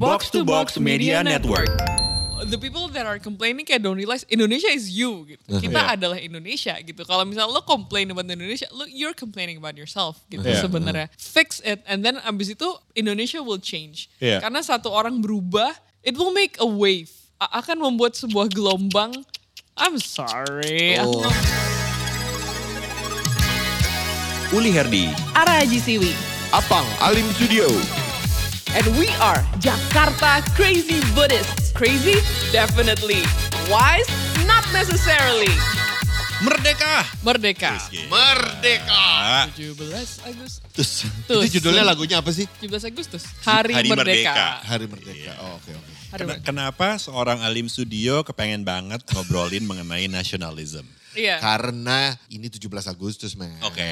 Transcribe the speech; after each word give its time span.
Box 0.00 0.30
to 0.32 0.48
Box 0.48 0.80
Media 0.80 1.20
Network. 1.22 1.68
The 2.40 2.56
people 2.56 2.88
that 2.96 3.04
are 3.04 3.20
complaining 3.20 3.68
kayak 3.68 3.84
don't 3.84 4.00
realize 4.00 4.24
Indonesia 4.32 4.72
is 4.72 4.88
you 4.88 5.28
gitu. 5.28 5.60
Kita 5.60 5.76
Yeah. 5.76 5.92
adalah 5.92 6.16
Indonesia 6.16 6.72
gitu. 6.80 7.04
Kalau 7.04 7.28
misalnya 7.28 7.52
lo 7.52 7.60
complain 7.60 8.08
about 8.08 8.24
Indonesia, 8.24 8.64
lo 8.72 8.88
you're 8.88 9.12
complaining 9.12 9.60
about 9.60 9.76
yourself 9.76 10.16
gitu 10.32 10.40
Yeah. 10.40 10.64
sebenarnya. 10.64 11.12
Fix 11.12 11.60
it 11.60 11.84
and 11.84 12.00
then 12.00 12.16
abis 12.24 12.56
itu 12.56 12.64
Indonesia 12.96 13.44
will 13.44 13.60
change. 13.60 14.08
Yeah. 14.24 14.40
Karena 14.40 14.64
satu 14.64 14.88
orang 14.88 15.20
berubah, 15.20 15.76
it 16.00 16.16
will 16.16 16.32
make 16.32 16.56
a 16.56 16.64
wave. 16.64 17.12
A- 17.36 17.60
akan 17.60 17.84
membuat 17.84 18.16
sebuah 18.16 18.48
gelombang. 18.48 19.12
I'm 19.76 20.00
sorry. 20.00 20.96
Aku- 20.96 21.28
Uli 24.56 24.72
Herdi, 24.72 25.12
Ara 25.36 25.60
Haji 25.60 25.76
Siwi. 25.76 26.12
Apang 26.50 26.88
Alim 27.04 27.28
Studio. 27.36 27.68
And 28.70 28.86
we 28.96 29.10
are 29.18 29.42
Jakarta 29.58 30.40
Crazy 30.54 31.02
Buddhists. 31.12 31.74
Crazy? 31.74 32.22
Definitely. 32.54 33.20
Wise? 33.66 34.06
Not 34.46 34.62
necessarily. 34.70 35.50
Merdeka. 36.40 37.04
Merdeka. 37.20 37.76
Merdeka. 38.08 39.04
17 39.52 40.24
Agustus. 40.24 40.90
Tuh, 41.28 41.44
itu 41.44 41.60
judulnya 41.60 41.84
lagunya 41.84 42.22
apa 42.22 42.32
sih? 42.32 42.48
17 42.62 42.88
Agustus. 42.88 43.26
Hari, 43.44 43.74
Hari 43.76 43.88
Merdeka. 43.90 44.32
Merdeka. 44.32 44.48
Hari 44.64 44.86
Merdeka. 44.88 45.32
Oh, 45.44 45.58
oke 45.60 45.70
oke. 45.74 45.90
Hari 45.90 46.20
Ken- 46.24 46.28
Merdeka. 46.32 46.46
Kenapa 46.48 46.86
seorang 46.96 47.44
Alim 47.44 47.68
Studio 47.68 48.24
kepengen 48.24 48.64
banget 48.64 49.04
ngobrolin 49.12 49.66
mengenai 49.68 50.08
nasionalisme? 50.08 50.86
Iya. 51.10 51.42
Karena 51.42 52.14
ini 52.30 52.46
17 52.46 52.70
Agustus, 52.86 53.34
men. 53.34 53.50
Oke. 53.66 53.82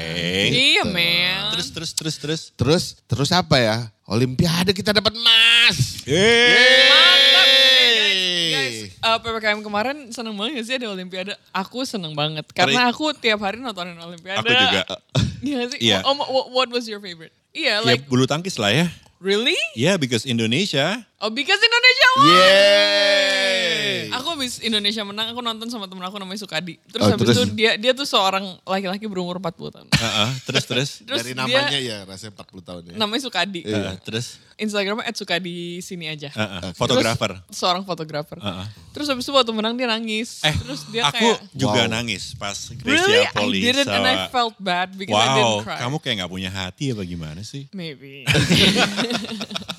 Iya, 0.49 0.87
man. 0.87 1.51
Terus 1.51 1.67
terus 1.69 1.91
terus 1.91 2.15
terus. 2.15 2.41
Terus 2.55 2.83
terus 3.05 3.29
apa 3.35 3.59
ya? 3.59 3.77
Olimpiade 4.09 4.73
kita 4.73 4.89
dapat 4.89 5.13
emas. 5.13 6.01
Mantap. 6.01 7.45
Yeay. 7.45 8.49
Guys, 8.49 8.77
uh, 9.05 9.21
PPKM 9.21 9.61
kemarin 9.61 10.09
seneng 10.09 10.33
banget 10.33 10.57
gak 10.57 10.65
sih 10.65 10.75
ada 10.81 10.89
Olimpiade? 10.89 11.33
Aku 11.53 11.85
seneng 11.85 12.17
banget. 12.17 12.49
Karena 12.49 12.89
aku 12.89 13.13
tiap 13.13 13.37
hari 13.45 13.61
nontonin 13.61 14.01
Olimpiade. 14.01 14.41
Aku 14.41 14.49
juga. 14.49 14.81
Iya 15.39 15.59
sih? 15.69 15.79
Oh, 16.03 16.17
what, 16.17 16.45
what 16.49 16.69
was 16.73 16.89
your 16.89 16.97
favorite? 16.97 17.31
Iya, 17.53 17.79
Ya 17.79 17.85
like, 17.85 18.09
bulu 18.09 18.25
tangkis 18.25 18.57
lah 18.57 18.73
ya. 18.73 18.89
really? 19.21 19.55
Ya, 19.77 19.95
because 19.95 20.25
Indonesia. 20.25 21.05
Oh, 21.19 21.27
because 21.27 21.59
Indonesia 21.59 22.07
won! 22.13 22.27
Yeay. 22.31 24.07
Aku 24.09 24.27
habis 24.31 24.57
Indonesia 24.59 25.03
menang, 25.03 25.27
aku 25.29 25.39
nonton 25.39 25.67
sama 25.67 25.83
temen 25.83 25.99
aku 26.01 26.15
namanya 26.15 26.39
Sukadi. 26.39 26.79
Terus 26.85 27.03
Oh, 27.03 27.11
habis 27.11 27.27
terus? 27.27 27.37
itu 27.37 27.43
dia 27.53 27.75
dia 27.75 27.91
tuh 27.91 28.07
seorang 28.07 28.41
laki-laki 28.63 29.03
berumur 29.03 29.35
40 29.35 29.67
tahun. 29.69 29.87
Heeh, 29.91 30.29
terus 30.41 30.63
terus. 30.63 30.89
Terus 31.03 31.19
Dari 31.21 31.31
dia- 31.33 31.37
namanya 31.37 31.75
ya 31.77 31.97
rasanya 32.03 32.31
40 32.33 32.63
tahun 32.63 32.81
ya. 32.85 32.93
namanya 32.95 33.21
Sukadi. 33.21 33.61
Heeh, 33.61 33.99
terus. 33.99 34.39
Instagramnya 34.55 35.07
@sukadi 35.13 35.55
sini 35.79 36.07
aja. 36.07 36.27
Heeh, 36.29 36.59
Terus 36.65 36.75
Fotografer. 36.75 37.31
seorang 37.47 37.83
fotografer. 37.83 38.39
Heeh. 38.39 38.65
Terus 38.91 39.07
habis 39.07 39.23
itu 39.23 39.31
waktu 39.31 39.51
menang 39.51 39.75
dia 39.75 39.87
nangis. 39.87 40.39
Eh, 40.41 40.51
Terus 40.53 40.87
dia 40.87 41.03
aku 41.05 41.15
kayak 41.15 41.39
juga 41.53 41.81
Wow. 41.83 41.91
nangis 41.93 42.31
pas 42.33 42.55
Really? 42.77 42.95
Gracia 43.19 43.31
Poli 43.33 43.55
I 43.57 43.63
didn't 43.65 43.87
and 43.89 44.03
I 44.03 44.15
sama- 44.17 44.31
felt 44.31 44.55
bad 44.57 44.95
because 44.95 45.15
I 45.15 45.27
didn't 45.33 45.47
Wow, 45.53 45.63
cry. 45.63 45.79
kamu 45.79 45.95
kayak 45.97 46.15
nggak 46.17 46.31
punya 46.31 46.49
hati 46.49 46.85
apa 46.89 47.03
gimana 47.03 47.39
sih? 47.41 47.67
Maybe. 47.71 48.23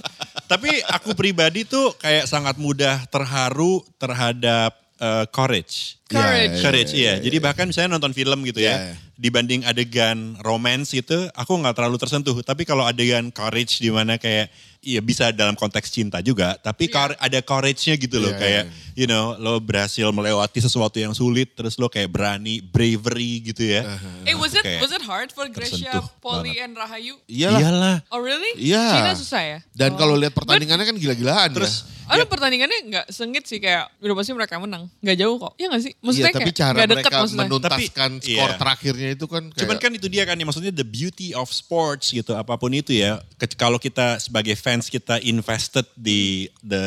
Tapi 0.50 0.82
aku 0.90 1.14
pribadi 1.14 1.62
tuh 1.62 1.94
kayak 1.94 2.26
sangat 2.26 2.58
mudah 2.58 3.06
terharu 3.06 3.86
terhadap 4.02 4.74
uh, 4.98 5.22
courage. 5.30 6.02
Courage. 6.10 6.58
Ya, 6.58 6.62
Courage, 6.66 6.92
iya. 6.98 7.14
Jadi 7.22 7.38
bahkan 7.38 7.70
misalnya 7.70 7.94
nonton 7.94 8.10
film 8.10 8.42
gitu 8.42 8.58
ya, 8.58 8.98
dibanding 9.14 9.62
adegan 9.62 10.34
romance 10.42 10.90
itu, 10.90 11.30
aku 11.38 11.54
nggak 11.54 11.78
terlalu 11.78 12.02
tersentuh. 12.02 12.34
Tapi 12.42 12.66
kalau 12.66 12.82
adegan 12.82 13.30
courage 13.30 13.78
di 13.78 13.94
mana 13.94 14.18
kayak, 14.18 14.50
iya 14.80 14.98
bisa 14.98 15.28
dalam 15.30 15.52
konteks 15.52 15.88
cinta 15.88 16.18
juga, 16.20 16.56
tapi 16.56 16.88
cour- 16.88 17.16
ada 17.16 17.38
courage-nya 17.40 17.94
gitu 17.94 18.16
loh. 18.16 18.32
Iya, 18.32 18.40
kayak, 18.40 18.62
iya. 18.64 18.96
you 18.96 19.04
know, 19.04 19.36
lo 19.36 19.56
berhasil 19.56 20.08
melewati 20.08 20.58
sesuatu 20.58 20.96
yang 20.96 21.12
sulit, 21.12 21.52
terus 21.52 21.76
lo 21.76 21.86
kayak 21.86 22.08
berani, 22.08 22.60
bravery 22.60 23.44
gitu 23.44 23.64
ya. 23.66 23.84
eh, 24.24 24.32
was 24.32 24.52
it 24.52 24.64
was 24.80 24.90
it 24.90 25.04
hard 25.04 25.28
for 25.30 25.44
Gracia, 25.48 26.00
banget. 26.18 26.60
and 26.60 26.72
Rahayu? 26.74 27.14
Iyalah. 27.26 27.60
Iyalah. 27.60 27.96
Oh 28.08 28.18
really? 28.18 28.52
Iya. 28.56 28.84
Cina 28.96 29.12
susah 29.12 29.42
ya? 29.42 29.58
Dan 29.72 29.94
Oh. 29.94 29.96
kalau 29.98 30.14
lihat 30.16 30.32
pertandingannya 30.32 30.84
kan 30.84 30.96
gila-gilaan 30.96 31.50
Terus, 31.52 31.84
ya. 31.84 31.98
Ada 32.10 32.26
pertandingannya 32.26 32.78
nggak 32.90 33.06
sengit 33.14 33.46
sih 33.46 33.62
kayak 33.62 33.86
udah 34.02 34.14
pasti 34.18 34.34
mereka 34.34 34.58
menang. 34.58 34.90
Nggak 34.98 35.14
jauh 35.14 35.36
kok. 35.38 35.54
Iya 35.54 35.66
nggak 35.70 35.82
sih? 35.86 35.92
Maksudnya 36.02 36.26
Iya, 36.26 36.34
tapi 36.34 36.42
kayak 36.42 36.58
cara 36.58 36.74
nggak 36.74 36.88
deket 36.90 36.98
mereka 36.98 37.18
maksudnya. 37.22 37.40
menuntaskan 37.46 38.10
Tapi, 38.10 38.26
skor 38.26 38.50
iya. 38.50 38.58
terakhirnya 38.58 39.08
itu 39.14 39.26
kan 39.30 39.42
kayak 39.46 39.60
Cuman 39.62 39.76
kan 39.78 39.90
itu 39.94 40.06
dia 40.10 40.22
kan 40.26 40.34
ya 40.34 40.42
maksudnya 40.42 40.72
the 40.74 40.82
beauty 40.82 41.28
of 41.38 41.46
sports 41.54 42.10
gitu 42.10 42.34
apa 42.34 42.58
pun 42.58 42.74
itu 42.74 42.90
ya. 42.90 43.22
Kalau 43.54 43.78
kita 43.78 44.18
sebagai 44.18 44.58
fans 44.58 44.69
kita 44.78 45.18
invested 45.26 45.82
di 45.98 46.46
the 46.62 46.78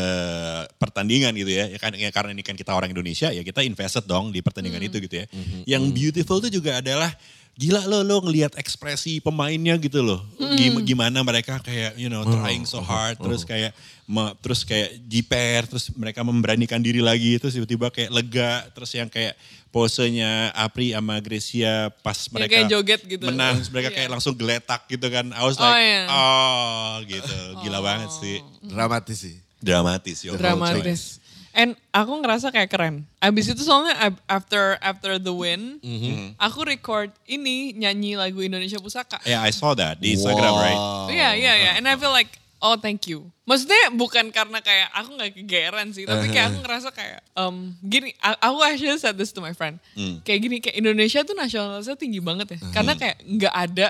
pertandingan 0.79 1.35
gitu 1.35 1.51
ya. 1.51 1.67
Ya 1.67 1.75
kan 1.75 1.91
ya 1.91 2.07
karena 2.15 2.31
ini 2.31 2.39
kan 2.39 2.55
kita 2.55 2.71
orang 2.71 2.95
Indonesia 2.95 3.35
ya 3.35 3.43
kita 3.43 3.59
invested 3.67 4.07
dong 4.07 4.31
di 4.31 4.39
pertandingan 4.39 4.79
itu 4.79 5.03
gitu 5.03 5.19
ya. 5.19 5.25
Yang 5.67 5.83
beautiful 5.91 6.39
itu 6.39 6.63
juga 6.63 6.79
adalah 6.79 7.11
gila 7.53 7.85
lo 7.85 8.01
lo 8.01 8.17
ngelihat 8.19 8.55
ekspresi 8.55 9.19
pemainnya 9.19 9.77
gitu 9.77 10.01
loh. 10.01 10.19
Gim- 10.55 10.81
Gimana 10.83 11.21
mereka 11.21 11.57
kayak 11.57 11.93
you 11.95 12.07
know 12.07 12.21
trying 12.23 12.63
so 12.63 12.79
hard 12.79 13.15
terus 13.15 13.43
kayak 13.43 13.71
me- 14.03 14.33
terus 14.39 14.61
kayak 14.61 14.89
jiper 15.03 15.65
terus 15.65 15.93
mereka 15.93 16.21
memberanikan 16.21 16.77
diri 16.77 16.97
lagi 16.97 17.37
terus 17.37 17.53
tiba-tiba 17.53 17.87
kayak 17.87 18.09
lega 18.09 18.51
terus 18.71 18.89
yang 18.91 19.05
kayak 19.05 19.37
posenya 19.69 20.49
Apri 20.51 20.91
sama 20.91 21.17
Gracia 21.19 21.89
pas 21.99 22.17
mereka 22.29 22.57
kayak 22.59 22.69
joget 22.69 23.01
gitu. 23.03 23.25
menang 23.25 23.57
mereka 23.69 23.89
Iya. 23.89 23.95
kayak 23.95 24.09
langsung 24.11 24.33
geletak 24.33 24.81
gitu 24.87 25.07
kan. 25.07 25.29
I 25.29 25.41
was 25.41 25.53
Oh, 25.55 25.63
like 25.63 25.77
iya. 25.79 26.01
oh 26.07 26.91
gitu 27.03 27.37
gila 27.61 27.79
banget 27.79 28.09
sih. 28.13 28.37
dramatis 28.63 29.17
sih. 29.19 29.35
Dramatis 29.59 30.17
yo. 30.21 30.33
dramatis. 30.35 31.22
And 31.53 31.77
aku 31.93 32.17
ngerasa 32.17 32.49
kayak 32.49 32.73
keren. 32.73 33.05
Abis 33.21 33.53
itu 33.53 33.61
soalnya 33.61 33.93
after 34.25 34.81
after 34.81 35.21
the 35.21 35.29
win, 35.29 35.77
Mm-hmm. 35.85 36.41
aku 36.41 36.65
record 36.65 37.13
ini 37.29 37.77
nyanyi 37.77 38.17
lagu 38.17 38.41
Indonesia 38.41 38.81
Pusaka. 38.81 39.21
Yeah, 39.23 39.45
I 39.45 39.53
saw 39.53 39.77
that 39.77 40.01
di 40.01 40.17
Instagram 40.17 40.53
right. 40.57 40.81
Iya 41.13 41.29
iya 41.37 41.53
iya. 41.53 41.71
And 41.77 41.85
I 41.85 41.93
feel 41.93 42.09
like 42.09 42.41
oh 42.57 42.73
thank 42.73 43.05
you. 43.05 43.29
Maksudnya 43.45 43.91
bukan 43.93 44.31
karena 44.31 44.63
kayak 44.63 44.87
aku 44.95 45.09
nggak 45.13 45.31
kegeeran 45.35 45.91
sih, 45.93 46.07
tapi 46.07 46.31
kayak 46.31 46.55
aku 46.55 46.59
ngerasa 46.63 46.89
kayak 46.89 47.19
um, 47.35 47.75
gini. 47.83 48.15
Aku 48.23 48.57
actually 48.63 48.97
said 48.97 49.13
this 49.13 49.29
to 49.29 49.43
my 49.43 49.51
friend. 49.53 49.77
Hmm. 49.93 50.23
Kayak 50.25 50.39
gini 50.41 50.55
kayak 50.57 50.79
Indonesia 50.79 51.21
tuh 51.21 51.35
nasionalisnya 51.37 51.99
tinggi 51.99 52.23
banget 52.23 52.57
ya. 52.57 52.59
Karena 52.71 52.97
kayak 52.97 53.21
nggak 53.21 53.53
ada. 53.53 53.87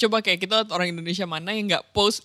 Coba 0.00 0.24
kayak 0.24 0.40
kita 0.40 0.64
lihat 0.64 0.70
orang 0.72 0.96
Indonesia 0.96 1.28
mana 1.28 1.52
yang 1.52 1.68
nggak 1.68 1.92
post 1.92 2.24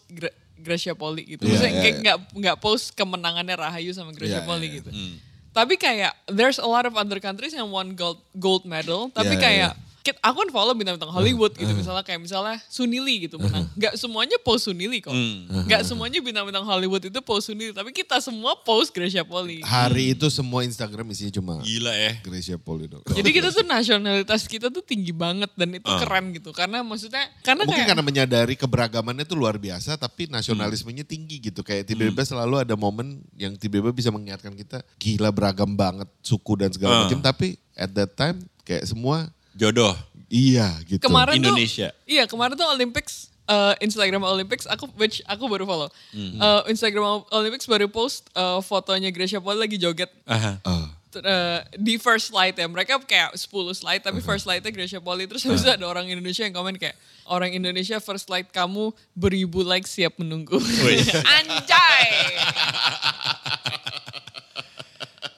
Gracia 0.60 0.94
Poli 0.94 1.24
gitu. 1.26 1.44
Iya, 1.44 1.50
Maksudnya 1.50 1.72
iya, 1.72 1.82
kayak 1.82 1.96
iya. 1.96 2.02
nggak 2.04 2.18
nggak 2.36 2.58
post 2.60 2.94
kemenangannya 2.94 3.56
Rahayu 3.56 3.92
sama 3.96 4.12
Gracia 4.12 4.44
Iya, 4.44 4.48
Poli 4.48 4.68
iya, 4.68 4.78
gitu. 4.84 4.90
Hmm. 4.92 5.16
Tapi 5.50 5.76
kayak 5.82 6.14
there's 6.30 6.62
a 6.62 6.70
lot 6.70 6.86
of 6.86 6.94
other 6.94 7.18
countries 7.18 7.52
yang 7.52 7.68
won 7.74 7.98
gold 7.98 8.22
gold 8.38 8.64
medal, 8.70 9.10
tapi 9.10 9.36
Iya, 9.36 9.42
kayak 9.42 9.72
iya. 9.74 9.89
Kit- 10.00 10.20
aku 10.20 10.36
kan 10.42 10.50
follow 10.50 10.72
bintang-bintang 10.72 11.10
Hollywood 11.10 11.54
gitu 11.54 11.70
misalnya 11.70 12.02
kayak 12.02 12.20
misalnya 12.20 12.58
Sunili 12.66 13.26
gitu 13.26 13.36
menang. 13.36 13.68
Gak 13.76 13.96
semuanya 13.96 14.40
post 14.40 14.66
Sunili 14.66 15.00
kok. 15.00 15.12
Uh-huh. 15.12 15.64
Gak 15.66 15.84
semuanya 15.84 16.20
bintang-bintang 16.20 16.64
Hollywood 16.64 17.04
itu 17.04 17.20
post 17.20 17.48
Sunili, 17.48 17.72
tapi 17.72 17.92
kita 17.92 18.20
semua 18.20 18.56
post 18.58 18.90
Gracia 18.90 19.22
Poli. 19.22 19.60
Hari 19.60 20.14
itu 20.14 20.28
semua 20.28 20.62
Instagram 20.62 21.10
isinya 21.10 21.34
cuma 21.34 21.54
Gila 21.60 21.92
ya. 21.92 22.12
Gracia 22.20 22.56
Poli 22.56 22.86
dong. 22.86 23.04
Jadi 23.06 23.30
kita 23.30 23.50
tuh 23.50 23.64
nasionalitas 23.64 24.46
kita 24.46 24.68
tuh 24.68 24.82
tinggi 24.82 25.12
banget 25.12 25.52
dan 25.54 25.70
itu 25.72 25.86
Ah. 25.86 26.00
keren 26.00 26.32
gitu. 26.32 26.52
Karena 26.52 26.80
maksudnya 26.80 27.28
karena 27.42 27.64
Mungkin 27.64 27.78
kayak 27.78 27.90
karena 27.92 28.04
menyadari 28.04 28.56
keberagamannya 28.56 29.24
itu 29.24 29.34
luar 29.34 29.56
biasa 29.56 29.96
tapi 29.96 30.28
nasionalismenya 30.28 31.04
tinggi 31.04 31.40
gitu. 31.42 31.62
Kayak 31.62 31.86
tiba-tiba 31.86 32.24
selalu 32.24 32.62
ada 32.62 32.76
momen 32.76 33.20
yang 33.36 33.56
tiba-tiba 33.56 33.92
bisa 33.92 34.10
mengingatkan 34.10 34.54
kita 34.54 34.80
gila 34.98 35.30
beragam 35.30 35.74
banget 35.74 36.08
suku 36.20 36.54
dan 36.56 36.70
segala 36.70 36.94
Ah. 36.94 37.00
macam 37.06 37.20
tapi 37.20 37.56
at 37.74 37.92
that 37.92 38.12
time 38.14 38.38
kayak 38.62 38.84
semua 38.84 39.32
Jodoh. 39.58 39.96
iya 40.30 40.78
gitu. 40.86 41.02
kemarin 41.02 41.42
Indonesia. 41.42 41.90
tuh 41.90 42.06
iya 42.06 42.30
kemarin 42.30 42.54
tuh 42.54 42.70
Olympics 42.70 43.34
eh, 43.50 43.74
Instagram 43.82 44.22
Olympics 44.22 44.70
aku 44.70 44.86
which 44.94 45.26
aku 45.26 45.50
baru 45.50 45.66
follow. 45.66 45.90
Hmm. 46.14 46.38
Eh, 46.38 46.62
Instagram 46.70 47.26
Olympics 47.34 47.66
baru 47.66 47.90
post 47.90 48.30
eh, 48.38 48.60
fotonya 48.62 49.10
Gracia 49.10 49.42
Poli 49.42 49.58
lagi 49.58 49.82
joget 49.82 50.14
Aha. 50.30 50.62
Ah. 50.62 50.88
Ter- 51.10 51.26
eh, 51.26 51.60
di 51.82 51.98
first 51.98 52.30
slide 52.30 52.54
ya 52.54 52.70
mereka 52.70 53.02
kayak 53.02 53.34
10 53.34 53.50
slide 53.74 54.06
tapi 54.06 54.22
first 54.22 54.46
slide-nya 54.46 54.70
Gracia 54.70 55.02
Poli 55.02 55.26
terus 55.26 55.42
habis 55.42 55.66
itu 55.66 55.74
ada 55.74 55.90
orang 55.90 56.06
Indonesia 56.06 56.46
yang 56.46 56.54
komen 56.54 56.78
kayak 56.78 56.94
orang 57.26 57.50
Indonesia 57.50 57.98
first 57.98 58.30
slide 58.30 58.54
kamu 58.54 58.94
beribu 59.18 59.66
like 59.66 59.90
siap 59.90 60.14
menunggu 60.22 60.62
Wih. 60.62 61.02
anjay 61.42 62.06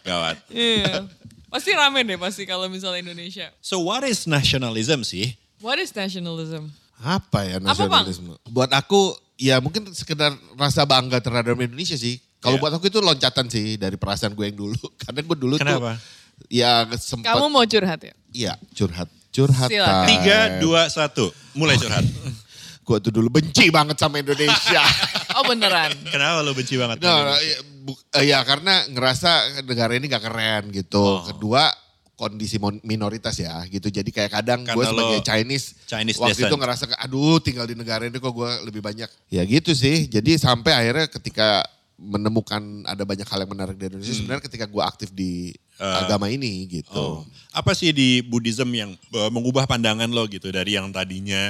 Gawat. 0.02 0.36
Iya. 0.50 1.08
Pasti 1.52 1.76
rame 1.76 2.02
deh 2.02 2.16
pasti 2.16 2.48
kalau 2.48 2.66
misalnya 2.66 3.04
Indonesia 3.04 3.52
So 3.60 3.84
what 3.84 4.02
is 4.02 4.24
nationalism 4.26 5.04
sih? 5.04 5.36
what 5.60 5.78
is 5.78 5.92
nationalism 5.92 6.72
Apa 6.98 7.44
ya 7.44 7.58
Apa, 7.60 7.86
Bang? 7.86 8.08
nasionalisme? 8.08 8.34
Buat 8.48 8.72
aku 8.72 9.12
ya 9.36 9.60
mungkin 9.60 9.90
sekedar 9.92 10.32
rasa 10.54 10.86
bangga 10.86 11.18
terhadap 11.18 11.58
Indonesia 11.58 11.98
sih. 11.98 12.22
Kalau 12.38 12.58
Iya. 12.58 12.62
buat 12.62 12.74
aku 12.78 12.86
itu 12.88 13.02
loncatan 13.02 13.50
sih 13.50 13.74
dari 13.74 13.98
perasaan 13.98 14.34
gue 14.34 14.46
yang 14.46 14.58
dulu. 14.58 14.78
Karena 15.02 15.20
gue 15.20 15.38
dulu 15.38 15.56
Kenapa? 15.58 15.98
tuh 15.98 16.50
ya 16.50 16.86
sempat 16.98 17.38
kamu 17.38 17.50
mau 17.50 17.66
curhat 17.66 18.02
ya 18.02 18.14
iya 18.34 18.54
curhat 18.74 19.10
curhat. 19.32 19.70
Tiga, 20.06 20.60
dua, 20.60 20.92
satu. 20.92 21.32
Mulai 21.56 21.80
curhat. 21.80 22.04
Gue 22.86 22.98
tuh 23.00 23.14
dulu 23.14 23.32
benci 23.32 23.72
banget 23.72 23.96
sama 23.96 24.20
Indonesia. 24.20 24.84
Oh 25.32 25.48
beneran. 25.48 25.96
Kenapa 26.12 26.44
lo 26.44 26.52
benci 26.52 26.76
banget? 26.76 27.00
No, 27.00 27.24
no, 27.24 27.32
ya, 27.40 27.56
bu- 27.82 27.98
eh, 28.16 28.30
ya 28.32 28.46
karena 28.46 28.86
ngerasa 28.88 29.62
negara 29.66 29.98
ini 29.98 30.06
gak 30.08 30.24
keren 30.24 30.64
gitu. 30.70 31.26
Kedua 31.28 31.74
kondisi 32.14 32.62
minoritas 32.86 33.34
ya 33.42 33.66
gitu. 33.66 33.90
Jadi 33.90 34.14
kayak 34.14 34.30
kadang 34.30 34.62
gue 34.62 34.86
sebagai 34.86 35.20
Chinese, 35.26 35.74
Chinese 35.90 36.22
waktu 36.22 36.38
itu 36.38 36.46
descent. 36.46 36.62
ngerasa 36.62 36.84
kayak, 36.86 37.02
aduh 37.02 37.42
tinggal 37.42 37.66
di 37.66 37.74
negara 37.74 38.06
ini 38.06 38.22
kok 38.22 38.30
gue 38.30 38.52
lebih 38.70 38.82
banyak. 38.86 39.10
Ya 39.34 39.42
gitu 39.42 39.74
sih. 39.74 40.06
Jadi 40.06 40.38
sampai 40.38 40.72
akhirnya 40.78 41.10
ketika 41.10 41.66
menemukan 42.02 42.86
ada 42.90 43.06
banyak 43.06 43.26
hal 43.30 43.46
yang 43.46 43.52
menarik 43.54 43.78
di 43.78 43.86
Indonesia 43.86 44.14
sebenarnya 44.14 44.44
ketika 44.46 44.66
gue 44.66 44.84
aktif 44.86 45.10
di 45.14 45.54
agama 45.82 46.30
ini 46.30 46.70
gitu. 46.70 46.94
Oh. 46.94 47.26
Apa 47.54 47.74
sih 47.74 47.90
di 47.90 48.22
Buddhism 48.22 48.70
yang 48.70 48.94
eh, 48.94 49.30
mengubah 49.34 49.66
pandangan 49.66 50.10
lo 50.14 50.30
gitu 50.30 50.54
dari 50.54 50.78
yang 50.78 50.94
tadinya 50.94 51.50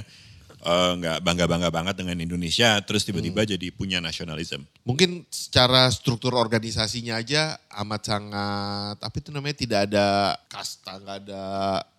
eh, 0.61 0.91
nggak 1.01 1.17
bangga-bangga 1.25 1.69
banget 1.73 1.95
dengan 1.97 2.17
Indonesia, 2.21 2.77
terus 2.85 3.01
tiba-tiba 3.03 3.41
Hmm. 3.43 3.51
jadi 3.57 3.67
punya 3.73 3.97
nasionalisme? 3.97 4.61
Mungkin 4.85 5.25
secara 5.33 5.89
struktur 5.89 6.37
organisasinya 6.37 7.17
aja 7.17 7.57
amat 7.81 8.01
sangat 8.05 8.97
apa 9.01 9.15
itu 9.17 9.29
namanya 9.33 9.57
tidak 9.57 9.79
ada 9.89 10.37
kasta, 10.47 11.01
nggak 11.01 11.17
ada 11.25 11.45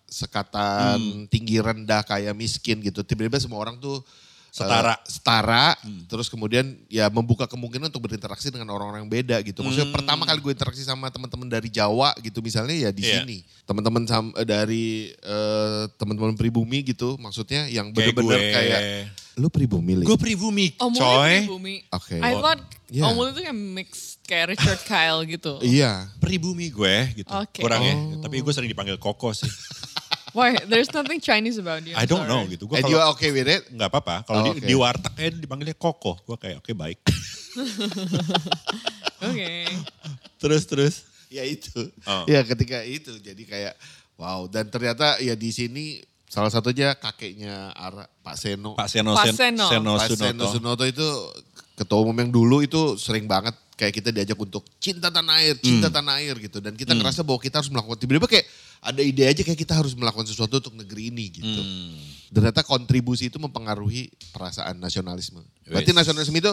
sekatan 0.07 1.25
tinggi 1.25 1.57
rendah 1.57 2.05
kaya 2.05 2.31
miskin 2.37 2.79
gitu. 2.79 3.01
Tiba-tiba 3.01 3.41
semua 3.41 3.59
orang 3.59 3.81
tuh 3.81 3.99
Setara. 4.53 4.93
eh, 4.93 5.09
setara, 5.09 5.65
terus 6.05 6.29
kemudian 6.29 6.77
ya 6.85 7.09
membuka 7.09 7.49
kemungkinan 7.49 7.89
untuk 7.89 8.05
berinteraksi 8.05 8.53
dengan 8.53 8.69
orang-orang 8.69 9.01
yang 9.01 9.09
beda 9.09 9.41
gitu. 9.41 9.65
Maksudnya 9.65 9.89
pertama 9.89 10.29
kali 10.29 10.37
gue 10.39 10.53
interaksi 10.53 10.85
sama 10.85 11.09
teman-teman 11.09 11.49
dari 11.49 11.73
Jawa 11.73 12.13
gitu 12.21 12.37
misalnya 12.37 12.77
ya 12.77 12.93
di 12.93 13.01
Iya. 13.01 13.25
sini. 13.25 13.41
Teman-teman 13.65 14.05
eh, 14.05 14.45
dari 14.45 14.85
eh, 15.09 15.83
teman-teman 15.97 16.37
pribumi 16.37 16.85
gitu 16.85 17.17
maksudnya 17.17 17.65
yang 17.65 17.89
Kayak 17.89 18.13
bener-bener 18.13 18.37
gue. 18.37 18.53
kayak 18.53 18.81
lu 19.33 19.49
pribumi 19.49 19.93
Li? 19.97 20.05
Gue 20.05 20.21
pribumi, 20.21 20.69
Oh 20.77 20.93
coy. 20.93 21.49
Bumi. 21.49 21.81
Oke. 21.89 22.21
I 22.21 22.37
thought 22.37 22.61
Iya. 22.93 23.09
Omul 23.09 23.33
itu 23.33 23.41
kayak 23.41 23.57
mix 23.57 24.21
kayak 24.21 24.53
Richard 24.53 24.81
Kyle 24.85 25.25
gitu. 25.25 25.57
Iya. 25.65 26.13
Pribumi 26.21 26.69
gue 26.69 26.95
gitu. 27.17 27.33
Oke. 27.33 27.65
Kurang 27.65 27.81
ya. 27.81 27.97
Oh. 27.97 28.21
Tapi 28.21 28.37
gue 28.37 28.53
sering 28.53 28.69
dipanggil 28.69 29.01
Koko 29.01 29.33
sih. 29.33 29.49
Why? 30.33 30.57
There's 30.65 30.89
nothing 30.89 31.17
Chinese 31.19 31.55
about 31.55 31.85
you. 31.85 31.93
I'm 31.93 32.01
I 32.01 32.05
don't 32.05 32.25
know 32.25 32.41
sorry. 32.41 32.57
gitu. 32.57 32.65
Gue 32.65 32.77
And 32.77 32.89
you 32.89 32.97
kalau 32.97 33.05
are 33.05 33.13
okay 33.13 33.29
with 33.29 33.45
it? 33.45 33.69
nggak 33.69 33.85
apa-apa. 33.87 34.15
Kalau 34.23 34.39
Oh, 34.39 34.43
di, 34.43 34.51
oke. 34.51 34.65
di 34.65 34.73
warteg 34.73 35.13
kayak 35.13 35.31
dipanggilnya 35.37 35.77
Koko. 35.77 36.17
Gue 36.19 36.35
kayak 36.35 36.57
oke 36.59 36.73
baik. 36.73 36.99
Oke. 39.21 39.51
terus 40.37 40.63
terus. 40.65 40.95
Ya 41.29 41.41
itu. 41.43 41.69
Oh. 42.03 42.25
Ya 42.25 42.41
ketika 42.41 42.81
itu 42.81 43.13
jadi 43.17 43.43
kayak 43.43 43.73
wow 44.15 44.45
dan 44.45 44.67
ternyata 44.67 45.17
ya 45.17 45.33
di 45.33 45.49
sini 45.49 46.01
salah 46.25 46.49
satunya 46.49 46.93
kakeknya 46.93 47.69
Ara, 47.71 48.05
Pak 48.21 48.35
Seno. 48.35 48.73
Pak 48.73 48.89
Seno, 48.89 49.13
Pak 49.13 49.25
Sen- 49.29 49.37
Seno. 49.57 49.65
Seno 49.69 49.91
Pak 49.95 50.07
Sunoto. 50.09 50.25
Seno 50.25 50.43
Sunoto 50.49 50.83
itu 50.83 51.07
ketua 51.73 51.99
umum 51.99 52.13
yang 52.15 52.29
dulu 52.29 52.61
itu 52.61 52.97
sering 52.97 53.25
banget 53.25 53.53
kayak 53.83 53.93
kita 53.99 54.09
diajak 54.15 54.39
untuk 54.39 54.63
cinta 54.79 55.11
tanah 55.11 55.43
air, 55.43 55.59
cinta 55.59 55.91
Hmm. 55.91 55.95
tanah 55.99 56.23
air 56.23 56.35
gitu. 56.39 56.63
Dan 56.63 56.79
kita 56.79 56.95
ngerasa 56.95 57.27
bahwa 57.27 57.39
kita 57.43 57.59
harus 57.59 57.67
melakukan, 57.67 57.99
tiba-tiba 57.99 58.27
kayak 58.31 58.47
ada 58.79 59.01
ide 59.03 59.23
aja 59.27 59.41
kayak 59.43 59.59
kita 59.59 59.75
harus 59.75 59.91
melakukan 59.95 60.23
sesuatu 60.23 60.63
untuk 60.63 60.75
negeri 60.79 61.11
ini 61.11 61.27
gitu. 61.27 61.61
Hmm. 61.61 61.99
Ternyata 62.31 62.63
kontribusi 62.63 63.27
itu 63.27 63.35
mempengaruhi 63.43 64.07
perasaan 64.31 64.79
nasionalisme. 64.79 65.43
Berarti 65.67 65.91
nasionalisme 65.91 66.35
itu 66.39 66.51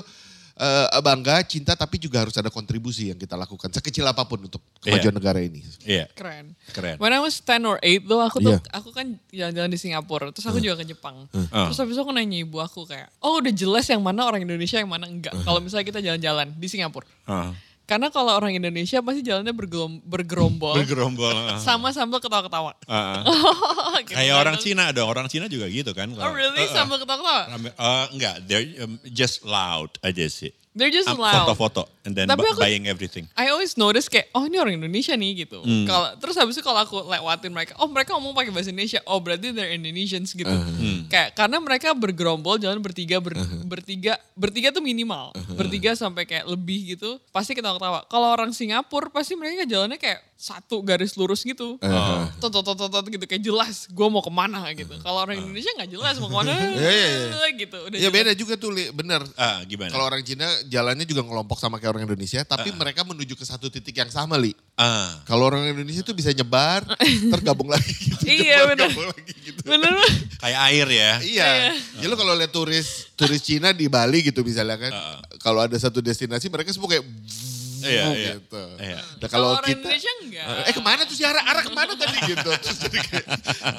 eh, 0.60 1.00
bangga, 1.00 1.40
cinta 1.48 1.72
tapi 1.72 1.96
juga 1.96 2.20
harus 2.20 2.36
ada 2.36 2.52
kontribusi 2.52 3.08
yang 3.08 3.16
kita 3.16 3.32
lakukan. 3.34 3.72
Sekecil 3.72 4.04
apa 4.04 4.28
pun 4.28 4.44
untuk 4.44 4.60
kemajuan 4.84 5.16
Iya. 5.16 5.18
negara 5.18 5.40
ini. 5.40 5.60
Iya. 5.88 6.04
Keren. 6.12 6.52
Keren. 6.76 6.96
When 7.00 7.16
I 7.16 7.20
was 7.24 7.40
10 7.40 7.64
or 7.64 7.80
8 7.80 8.04
tuh 8.04 8.20
aku 8.20 8.38
tuh 8.44 8.54
Iya. 8.60 8.68
aku 8.76 8.88
kan 8.92 9.16
jalan-jalan 9.32 9.70
di 9.72 9.78
Singapura. 9.80 10.28
Terus 10.36 10.46
aku 10.46 10.60
juga 10.60 10.84
ke 10.84 10.92
Jepang. 10.92 11.24
Uh. 11.32 11.48
Terus 11.72 11.80
habis 11.80 11.96
itu 11.96 12.02
aku 12.04 12.12
nanya 12.12 12.38
ibu 12.44 12.60
aku 12.60 12.84
kayak, 12.84 13.08
"Oh, 13.24 13.40
udah 13.40 13.52
jelas 13.56 13.88
yang 13.88 14.04
mana 14.04 14.28
orang 14.28 14.44
Indonesia 14.44 14.76
yang 14.76 14.90
mana 14.92 15.08
enggak." 15.08 15.32
Kalau 15.42 15.64
misalnya 15.64 15.86
kita 15.88 16.00
jalan-jalan 16.04 16.52
di 16.60 16.66
Singapura. 16.68 17.08
Ah. 17.24 17.56
Karena 17.90 18.06
kalau 18.06 18.30
orang 18.38 18.54
Indonesia 18.54 19.02
pasti 19.02 19.26
jalannya 19.26 19.50
bergelom- 19.50 19.98
bergerombol. 20.06 20.78
Bergerombol. 20.78 21.34
sama 21.66 21.90
sambil 21.90 22.22
ketawa-ketawa. 22.22 22.78
Ah. 22.86 23.26
Gitu 24.06 24.14
Kayak 24.14 24.32
kan. 24.32 24.42
orang 24.46 24.56
Cina 24.62 24.84
dong, 24.94 25.10
orang 25.10 25.26
Cina 25.26 25.50
juga 25.50 25.66
gitu 25.66 25.90
kan. 25.90 26.08
Oh 26.14 26.30
really? 26.30 26.64
Sambil 26.70 27.02
ketawa-ketawa? 27.02 27.50
Eh, 27.68 28.06
enggak, 28.14 28.34
they're 28.46 28.86
um, 28.86 28.96
just 29.10 29.42
loud 29.42 29.90
aja 30.00 30.24
sih. 30.30 30.54
They're 30.70 30.94
just 30.94 31.10
loud. 31.10 31.50
Foto-foto 31.50 31.90
and 32.06 32.14
then 32.14 32.30
Tapi 32.30 32.46
aku- 32.46 32.62
buying 32.62 32.86
everything. 32.86 33.26
I 33.34 33.50
always 33.50 33.74
notice 33.74 34.06
kayak 34.06 34.30
oh 34.30 34.46
ini 34.46 34.54
orang 34.54 34.78
Indonesia 34.78 35.18
nih 35.18 35.42
gitu. 35.42 35.58
Hmm. 35.66 35.82
Kalau 35.82 36.14
terus 36.22 36.38
habis 36.38 36.54
itu 36.54 36.62
kalau 36.62 36.78
aku 36.78 37.02
lewatin 37.02 37.50
mereka, 37.50 37.74
oh 37.82 37.90
mereka 37.90 38.14
ngomong 38.14 38.30
pakai 38.38 38.54
bahasa 38.54 38.70
Indonesia. 38.70 39.02
Oh 39.02 39.18
berarti 39.18 39.50
they're 39.50 39.74
Indonesians 39.74 40.30
gitu. 40.30 40.46
Hmm. 40.46 41.10
Kayak 41.10 41.34
karena 41.34 41.58
mereka 41.58 41.90
bergerombol 41.90 42.62
jalan 42.62 42.78
bertiga 42.78 43.18
ber- 43.18 43.34
bertiga 43.66 44.14
bertiga 44.38 44.70
tuh 44.70 44.78
minimal. 44.78 45.34
Uh-huh. 45.34 45.58
Bertiga 45.58 45.98
sampai 45.98 46.22
kayak 46.22 46.46
lebih 46.46 46.94
gitu. 46.94 47.18
Pasti 47.34 47.58
ketawa-ketawa. 47.58 48.06
Kalau 48.06 48.30
orang 48.30 48.54
Singapura 48.54 49.10
pasti 49.10 49.34
mereka 49.34 49.66
jalannya 49.66 49.98
kayak 49.98 50.22
satu 50.40 50.80
garis 50.80 51.20
lurus 51.20 51.44
gitu. 51.44 51.76
Uh-huh. 51.76 52.24
Tot 52.40 52.48
tot 52.48 52.64
tot 52.64 52.80
tot, 52.80 53.04
gitu 53.04 53.20
kayak 53.28 53.44
jelas 53.44 53.84
gue 53.86 54.06
mau 54.08 54.24
ke 54.24 54.32
mana 54.32 54.72
gitu. 54.72 54.96
Kalau 55.04 55.20
orang 55.20 55.36
Indonesia 55.36 55.68
nggak 55.76 55.90
jelas 55.92 56.16
mau 56.16 56.32
ke 56.32 56.36
mana 56.40 56.52
Iya, 56.80 56.90
iya, 56.96 57.48
gitu. 57.62 57.76
Udah 57.76 57.98
Ya 58.00 58.08
jelas. 58.08 58.16
beda 58.16 58.32
juga 58.32 58.54
tuh, 58.56 58.72
Li. 58.72 58.88
bener. 58.88 59.20
Ah, 59.36 59.60
gimana? 59.68 59.92
Kalau 59.92 60.08
orang 60.08 60.24
Cina 60.24 60.48
jalannya 60.64 61.04
juga 61.04 61.20
ngelompok 61.20 61.60
sama 61.60 61.76
kayak 61.76 61.92
orang 61.92 62.08
Indonesia, 62.08 62.40
tapi 62.42 62.72
mereka 62.72 63.04
menuju 63.04 63.36
ke 63.36 63.44
satu 63.44 63.68
titik 63.68 63.92
yang 63.92 64.08
sama, 64.08 64.40
Li. 64.40 64.56
ah, 64.80 65.20
Kalau 65.28 65.44
orang 65.44 65.68
Indonesia 65.68 66.00
tuh 66.00 66.16
bisa 66.16 66.32
nyebar, 66.32 66.88
tergabung 67.36 67.68
lagi 67.68 67.92
gitu. 67.92 68.24
Iya, 68.24 68.64
nyebar, 68.64 68.68
bener. 68.72 68.88
gabung 68.88 69.08
lagi 69.12 69.32
gitu. 69.44 69.60
Bener 69.68 69.92
kayak 70.40 70.60
air 70.72 70.86
ya. 70.88 71.12
Iya. 71.20 71.48
Ya 72.00 72.06
lo 72.08 72.16
kalau 72.16 72.32
lihat 72.32 72.48
turis 72.48 73.12
turis 73.12 73.44
Cina 73.44 73.76
di 73.76 73.92
Bali 73.92 74.24
gitu 74.24 74.40
misalnya 74.40 74.80
kan, 74.80 74.92
kalau 75.36 75.60
ada 75.60 75.76
satu 75.76 76.00
destinasi 76.00 76.48
mereka 76.48 76.72
semua 76.72 76.88
kayak 76.88 77.04
Iya, 77.84 78.04
iya. 78.12 78.32
gitu. 78.36 78.62
Iya. 78.76 78.98
Nah, 79.00 79.28
kalau 79.28 79.48
orang 79.56 79.68
kita 79.68 79.80
Indonesia 79.80 80.12
enggak. 80.20 80.46
Eh 80.68 80.74
ke 80.76 80.82
mana 80.82 81.00
tuh 81.08 81.16
sih 81.16 81.26
arah, 81.26 81.42
arah 81.44 81.62
ke 81.64 81.72
mana 81.72 81.92
tadi 81.96 82.18
gitu. 82.28 82.50
Terus 82.64 82.78
jadi, 82.84 82.98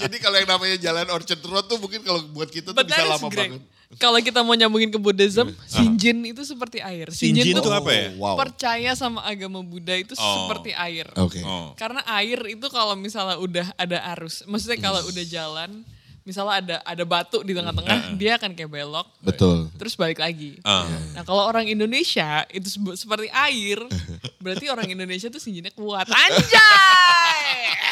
jadi 0.08 0.16
kalau 0.18 0.36
yang 0.42 0.50
namanya 0.50 0.76
jalan 0.78 1.08
Orchard 1.14 1.42
Road 1.46 1.66
tuh 1.70 1.78
mungkin 1.78 2.02
kalau 2.02 2.22
buat 2.34 2.50
kita 2.50 2.74
tuh 2.74 2.78
But 2.78 2.90
bisa 2.90 3.04
lama 3.06 3.28
great. 3.30 3.52
banget. 3.58 3.62
Kalau 4.00 4.24
kita 4.24 4.40
mau 4.40 4.56
nyambungin 4.56 4.88
ke 4.88 4.96
Buddhism, 4.96 5.52
Shinjin 5.68 6.24
itu 6.24 6.48
seperti 6.48 6.80
air. 6.80 7.12
Shinjin 7.12 7.60
tuh 7.60 7.68
itu 7.68 7.72
apa 7.76 7.92
ya? 7.92 8.16
Oh, 8.16 8.24
wow. 8.24 8.36
percaya 8.40 8.96
sama 8.96 9.20
agama 9.28 9.60
Buddha 9.60 10.00
itu 10.00 10.16
Oh. 10.16 10.48
seperti 10.48 10.72
air. 10.72 11.12
Oke. 11.20 11.44
Oh. 11.44 11.76
Karena 11.76 12.00
air 12.08 12.40
itu 12.48 12.64
kalau 12.72 12.96
misalnya 12.96 13.36
udah 13.36 13.68
ada 13.76 14.00
arus, 14.16 14.48
maksudnya 14.48 14.80
kalau 14.80 15.04
udah 15.04 15.26
jalan, 15.28 15.84
misalnya 16.22 16.54
ada 16.62 16.76
ada 16.86 17.04
batu 17.04 17.42
di 17.42 17.52
tengah-tengah, 17.58 18.14
dia 18.20 18.38
akan 18.38 18.54
kayak 18.54 18.70
belok, 18.70 19.08
Betul. 19.26 19.74
terus 19.78 19.98
balik 19.98 20.22
lagi. 20.22 20.62
Ah. 20.62 20.86
Nah 21.18 21.24
kalau 21.26 21.50
orang 21.50 21.66
Indonesia 21.66 22.46
itu 22.54 22.70
seperti 22.94 23.28
air, 23.34 23.82
berarti 24.44 24.70
orang 24.70 24.88
Indonesia 24.90 25.28
tuh 25.34 25.42
Shinjinnya 25.42 25.74
kuat. 25.74 26.06
Anjay! 26.08 27.91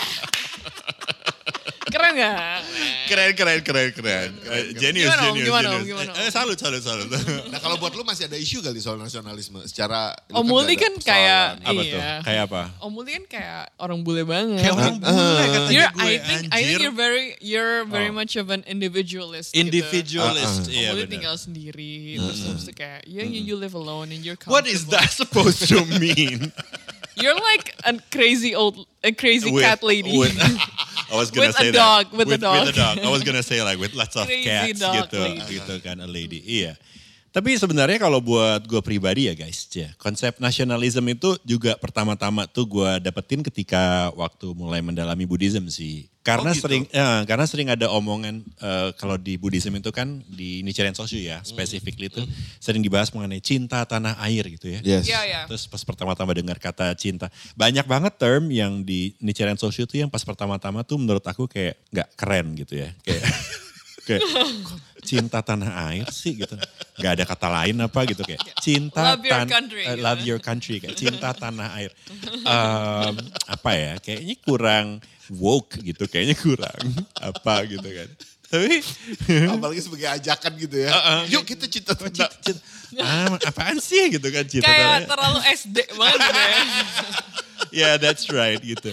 Keren 2.09 2.17
gak? 2.17 2.61
Keren, 3.05 3.31
keren, 3.37 3.59
keren, 3.61 3.89
keren. 3.93 4.29
Eh, 4.49 4.73
Genius, 4.73 5.05
Gimana, 5.05 5.21
Om? 5.21 5.33
genius, 5.33 5.45
Gimana, 5.45 5.67
Om? 5.69 5.73
genius. 5.75 5.87
Gimana, 5.87 6.09
Om? 6.11 6.25
Eh, 6.25 6.31
salut, 6.31 6.57
salut, 6.57 6.81
salut. 6.81 7.09
Nah 7.53 7.59
kalau 7.59 7.77
buat 7.77 7.93
lu 7.93 8.01
masih 8.01 8.25
ada 8.25 8.33
isu 8.33 8.61
kali 8.61 8.77
soal 8.77 8.97
nasionalisme 8.97 9.61
secara 9.63 10.17
lu 10.25 10.33
Om 10.33 10.41
nggak 10.41 10.49
Multi 10.49 10.73
kan 10.75 10.93
persoalan. 10.93 11.05
kayak 11.05 11.41
apa 11.61 11.81
iya. 11.81 11.93
tuh? 11.93 12.01
Kayak 12.25 12.41
apa? 12.49 12.61
Om 12.81 12.89
Multi 12.89 13.11
kan 13.13 13.25
kayak 13.29 13.61
orang 13.77 13.99
bule 14.01 14.23
banget. 14.25 14.57
Kayak 14.59 14.73
orang 14.75 14.97
bule 14.97 15.43
katanya 15.45 15.69
You're, 15.69 15.89
gue, 15.91 16.01
I 16.01 16.15
think 16.17 16.41
I 16.49 16.59
think 16.59 16.65
anjir. 16.65 16.79
you're 16.81 16.97
very 16.97 17.25
you're 17.41 17.79
very 17.85 18.09
Oh. 18.09 18.17
much 18.17 18.33
of 18.33 18.49
an 18.49 18.65
individualist. 18.65 19.53
Individualist, 19.53 20.65
Gitu. 20.65 20.81
iya 20.81 20.89
Om 20.89 20.97
Multi 20.97 21.05
benar. 21.05 21.13
tinggal 21.13 21.35
sendiri, 21.37 21.93
terus 22.17 22.39
habis 22.41 22.63
itu 22.65 22.73
kayak 22.73 22.99
yeah, 23.05 23.21
you, 23.21 23.41
you 23.43 23.55
live 23.55 23.77
alone 23.77 24.09
and 24.09 24.25
you're 24.25 24.37
What 24.49 24.65
is 24.65 24.81
comfortable. 24.81 24.97
that 24.97 25.13
supposed 25.13 25.61
to 25.69 25.85
mean? 26.01 26.49
You're 27.21 27.35
like 27.35 27.75
a 27.85 27.93
crazy 28.11 28.55
old, 28.55 28.87
a 29.03 29.11
crazy 29.11 29.51
With- 29.51 29.63
cat 29.63 29.83
lady. 29.83 30.17
with- 30.17 30.35
I 31.11 31.15
was 31.17 31.31
gonna 31.31 31.47
With 31.47 31.55
a 31.57 31.59
say 31.59 31.71
dog, 31.71 32.11
that. 32.11 32.17
with 32.17 32.31
a 32.31 32.37
dog. 32.37 32.67
With 32.67 32.75
a 32.75 32.77
dog. 32.77 32.99
I 32.99 33.09
was 33.09 33.23
gonna 33.23 33.41
say 33.41 33.63
like 33.63 33.79
with 33.79 33.95
lots 33.95 34.15
of 34.15 34.27
Crazy 34.29 34.45
cats 34.45 34.79
dog 34.79 35.09
gitu, 35.09 35.17
lady. 35.25 35.41
gitu 35.57 35.73
kan 35.81 35.97
a 36.01 36.07
lady. 36.07 36.37
Iya. 36.45 36.77
Tapi 37.29 37.53
sebenarnya 37.55 38.01
kalau 38.01 38.17
buat 38.19 38.65
gue 38.65 38.81
pribadi 38.81 39.29
ya 39.29 39.37
guys, 39.37 39.69
ya, 39.69 39.93
konsep 40.01 40.41
nasionalisme 40.41 41.05
itu 41.05 41.37
juga 41.45 41.77
pertama-tama 41.77 42.49
tuh 42.49 42.65
gue 42.65 42.91
dapetin 42.99 43.45
ketika 43.45 44.09
waktu 44.17 44.49
mulai 44.57 44.81
mendalami 44.81 45.29
Buddhism 45.29 45.69
sih. 45.69 46.09
Karena 46.19 46.51
Oh, 46.51 46.57
gitu? 46.57 46.65
sering, 46.67 46.83
ya, 46.89 47.23
karena 47.25 47.45
sering 47.47 47.69
ada 47.69 47.89
omongan 47.89 48.41
eh, 48.41 48.89
kalau 48.97 49.15
di 49.15 49.37
Buddhism 49.37 49.77
itu 49.77 49.93
kan 49.93 50.19
di 50.25 50.65
Nichiren 50.65 50.91
Shoshu 50.93 51.21
ya, 51.21 51.39
specifically 51.45 52.09
itu 52.09 52.21
sering 52.57 52.81
dibahas 52.81 53.13
mengenai 53.13 53.39
cinta 53.39 53.85
tanah 53.85 54.17
air 54.25 54.45
gitu 54.49 54.67
ya. 54.67 54.81
Yes. 54.81 55.05
Iya, 55.05 55.21
iya. 55.25 55.41
Terus 55.45 55.69
pas 55.69 55.81
pertama-tama 55.85 56.33
dengar 56.33 56.57
kata 56.57 56.97
cinta. 56.97 57.29
Banyak 57.53 57.85
banget 57.85 58.13
term 58.17 58.49
yang 58.49 58.81
di 58.81 59.13
Nichiren 59.21 59.55
Shoshu 59.57 59.85
tuh 59.85 60.01
yang 60.01 60.09
pas 60.09 60.21
pertama-tama 60.25 60.81
tuh 60.81 60.97
menurut 60.97 61.23
aku 61.23 61.45
kayak 61.45 61.77
nggak 61.93 62.09
keren 62.17 62.57
gitu 62.57 62.73
ya. 62.83 62.89
Kayak, 63.05 63.23
kayak 64.09 64.25
cinta 65.05 65.39
tanah 65.45 65.93
air 65.93 66.09
sih 66.09 66.33
gitu. 66.33 66.57
Gak 66.97 67.11
ada 67.21 67.23
kata 67.29 67.47
lain 67.47 67.77
apa 67.77 67.99
gitu 68.09 68.25
kayak 68.25 68.41
cinta 68.57 69.13
Love 69.13 69.25
your 69.29 69.45
country, 69.45 69.83
gitu. 69.85 70.01
love 70.01 70.21
your 70.25 70.41
country 70.41 70.75
kayak 70.81 70.97
cinta 70.97 71.29
tanah 71.37 71.69
air. 71.77 71.91
Em, 72.43 73.13
apa 73.45 73.71
ya 73.77 73.93
kayaknya 74.01 74.35
kurang 74.41 74.87
woke 75.29 75.77
gitu 75.85 76.09
kayaknya 76.09 76.33
kurang 76.33 76.81
apa 77.21 77.69
gitu 77.69 77.85
kan. 77.85 78.09
Tapi 78.49 78.81
Apalagi 79.53 79.81
sebagai 79.85 80.09
ajakan 80.09 80.51
gitu 80.57 80.77
ya. 80.81 80.89
Yuk 81.29 81.45
kita 81.45 81.69
cinta 81.69 81.93
tanah. 81.93 82.09
cinta, 82.09 82.33
cinta, 82.41 82.61
ah, 83.05 83.37
apaan 83.45 83.77
sih 83.77 84.09
gitu 84.09 84.25
kan 84.33 84.41
cinta 84.49 84.65
Kayak 84.65 85.05
terlalu 85.05 85.39
SD 85.53 85.77
banget 85.93 86.17
gitu 86.17 86.41
ya. 86.41 86.57
Ya 87.69 88.01
that's 88.01 88.25
right 88.33 88.57
gitu. 88.65 88.89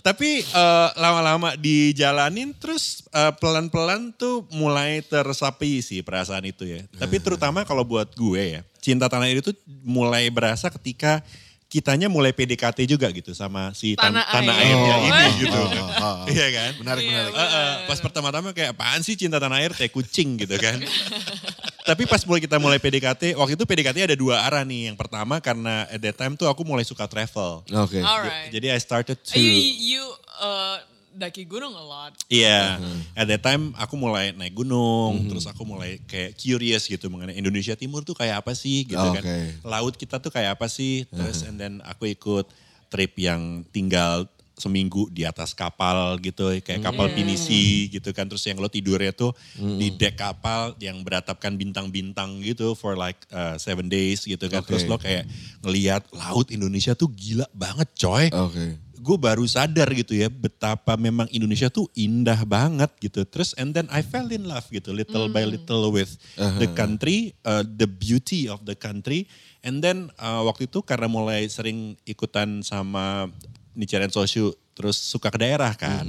Tapi 0.00 0.42
eh, 0.42 0.88
lama-lama 0.94 1.54
dijalanin 1.54 2.50
terus 2.52 3.06
eh, 3.08 3.32
pelan-pelan 3.36 4.10
tuh 4.12 4.46
mulai 4.50 5.00
tersapi 5.00 5.78
sih 5.78 6.00
perasaan 6.00 6.42
itu 6.44 6.64
ya. 6.64 6.82
Tapi 6.94 7.18
terutama 7.18 7.62
kalau 7.62 7.82
buat 7.82 8.10
gue 8.12 8.58
ya, 8.58 8.60
cinta 8.78 9.06
tanah 9.06 9.26
air 9.26 9.38
itu 9.38 9.54
mulai 9.80 10.26
berasa 10.26 10.66
ketika 10.68 11.22
kitanya 11.66 12.04
mulai 12.04 12.30
PDKT 12.30 12.84
juga 12.84 13.08
gitu 13.08 13.32
sama 13.32 13.72
si 13.72 13.96
tan- 13.96 14.12
Tanah 14.12 14.28
tanah, 14.28 14.54
air. 14.54 14.68
airnya 14.68 14.92
Oh. 14.92 15.00
ini 15.02 15.22
Oh, 15.24 15.32
gitu. 15.40 15.56
oh, 15.56 15.68
oh, 15.72 16.04
oh. 16.04 16.16
Iya 16.34 16.46
kan? 16.52 16.70
Menarik, 16.76 17.02
Iya, 17.02 17.12
menarik. 17.24 17.32
Eh, 17.32 17.48
eh, 17.48 17.72
pas 17.88 17.98
pertama-tama 17.98 18.48
kayak 18.50 18.76
apaan 18.76 19.00
sih 19.00 19.16
cinta 19.16 19.40
tanah 19.40 19.56
air 19.56 19.72
teh 19.72 19.88
kucing 19.88 20.36
gitu 20.36 20.52
kan. 20.56 20.76
Tapi 21.82 22.06
pas 22.06 22.22
mulai 22.22 22.38
kita 22.38 22.56
mulai 22.62 22.78
PDKT, 22.78 23.34
waktu 23.34 23.58
itu 23.58 23.64
PDKT 23.66 24.06
ada 24.06 24.16
dua 24.16 24.46
arah 24.46 24.62
nih. 24.62 24.94
Yang 24.94 24.98
pertama 25.02 25.42
karena 25.42 25.86
at 25.90 25.98
that 25.98 26.14
time 26.14 26.38
tuh 26.38 26.46
aku 26.46 26.62
mulai 26.62 26.86
suka 26.86 27.10
travel. 27.10 27.66
Oke. 27.66 27.98
Alright. 27.98 28.54
Jadi 28.54 28.70
I 28.70 28.78
started 28.78 29.18
to 29.18 29.34
You, 29.34 29.98
you 29.98 30.04
uh, 30.38 30.78
daki 31.12 31.44
gunung 31.44 31.74
a 31.74 31.84
lot. 31.84 32.12
Iya, 32.30 32.78
Mm-hmm. 32.80 32.98
at 33.18 33.26
that 33.28 33.42
time 33.44 33.62
aku 33.76 33.94
mulai 33.98 34.32
naik 34.32 34.56
gunung, 34.56 35.28
terus 35.28 35.44
aku 35.44 35.66
mulai 35.66 36.00
kayak 36.08 36.38
curious 36.38 36.88
gitu 36.88 37.10
mengenai 37.12 37.36
Indonesia 37.36 37.76
Timur 37.76 38.00
tuh 38.00 38.16
kayak 38.16 38.40
apa 38.46 38.56
sih 38.56 38.88
gitu 38.88 38.96
kan. 39.12 39.20
Oke. 39.20 39.38
Laut 39.66 39.94
kita 39.98 40.16
tuh 40.22 40.32
kayak 40.32 40.56
apa 40.56 40.70
sih, 40.70 41.04
terus 41.10 41.44
and 41.44 41.60
then 41.60 41.82
aku 41.84 42.08
ikut 42.08 42.48
trip 42.88 43.12
yang 43.18 43.64
tinggal 43.68 44.24
seminggu 44.54 45.08
di 45.08 45.24
atas 45.24 45.52
kapal 45.52 46.16
gitu, 46.20 46.52
kayak 46.60 46.82
kapal 46.82 47.08
Hmm. 47.08 47.16
pinisi 47.16 47.88
gitu 47.88 48.10
kan. 48.10 48.28
Terus 48.28 48.44
yang 48.46 48.58
lo 48.58 48.68
tidurnya 48.68 49.10
tuh 49.10 49.32
Mm-hmm. 49.56 49.78
di 49.78 49.88
deck 49.96 50.14
kapal 50.16 50.76
yang 50.78 51.00
beratapkan 51.02 51.56
bintang-bintang 51.56 52.40
gitu 52.40 52.72
for 52.72 52.94
like 52.94 53.18
uh, 53.30 53.56
seven 53.56 53.88
days 53.88 54.22
gitu 54.22 54.46
kan. 54.46 54.60
Terus 54.62 54.84
Oke. 54.84 54.90
lo 54.90 54.96
kayak 54.96 55.24
ngelihat 55.60 56.02
laut 56.12 56.48
Indonesia 56.50 56.92
tuh 56.92 57.08
gila 57.12 57.44
banget 57.52 57.88
coy 57.96 58.28
Oke. 58.28 58.78
gue 59.02 59.18
baru 59.18 59.42
sadar 59.42 59.90
gitu 59.90 60.14
ya 60.14 60.30
betapa 60.30 60.94
memang 60.94 61.26
Indonesia 61.34 61.66
tuh 61.66 61.90
indah 61.98 62.38
banget 62.46 62.86
gitu. 63.02 63.26
Terus 63.26 63.50
and 63.58 63.74
then 63.74 63.90
I 63.90 63.98
fell 63.98 64.30
in 64.30 64.46
love 64.46 64.70
gitu 64.70 64.94
little 64.94 65.26
by 65.26 65.42
little 65.42 65.90
with 65.90 66.14
the 66.38 66.70
country, 66.70 67.34
uh, 67.42 67.66
the 67.66 67.90
beauty 67.90 68.46
of 68.46 68.62
the 68.62 68.78
country. 68.78 69.26
And 69.62 69.82
then 69.82 70.10
uh, 70.18 70.46
waktu 70.46 70.70
itu 70.70 70.86
karena 70.86 71.10
mulai 71.10 71.46
sering 71.46 71.98
ikutan 72.02 72.62
sama 72.62 73.26
Nichiren 73.72 74.12
Soshu 74.12 74.52
terus 74.72 74.96
suka 74.96 75.28
ke 75.28 75.38
daerah 75.40 75.72
kan. 75.76 76.04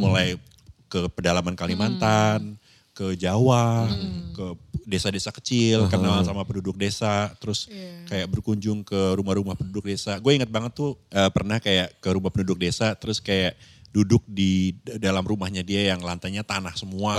Mulai 0.00 0.36
ke 0.86 1.10
pedalaman 1.12 1.56
Kalimantan, 1.58 2.56
ke 2.96 3.12
Jawa, 3.18 3.90
ke 4.32 4.44
desa-desa 4.86 5.34
kecil, 5.34 5.90
kenal 5.90 6.22
sama 6.22 6.46
penduduk 6.46 6.78
desa, 6.78 7.34
terus 7.42 7.66
Iya. 7.66 8.06
kayak 8.06 8.26
berkunjung 8.30 8.86
ke 8.86 9.18
rumah-rumah 9.18 9.58
penduduk 9.58 9.84
desa. 9.90 10.16
Gue 10.22 10.38
ingat 10.38 10.46
banget 10.48 10.78
tuh 10.78 10.94
eh, 11.10 11.30
pernah 11.34 11.58
kayak 11.58 11.98
ke 11.98 12.08
rumah 12.14 12.30
penduduk 12.30 12.62
desa, 12.62 12.94
terus 12.94 13.18
kayak 13.18 13.58
duduk 13.96 14.20
di 14.28 14.76
dalam 15.00 15.24
rumahnya 15.24 15.64
dia 15.64 15.88
yang 15.96 16.04
lantainya 16.04 16.44
tanah 16.44 16.76
semua, 16.76 17.16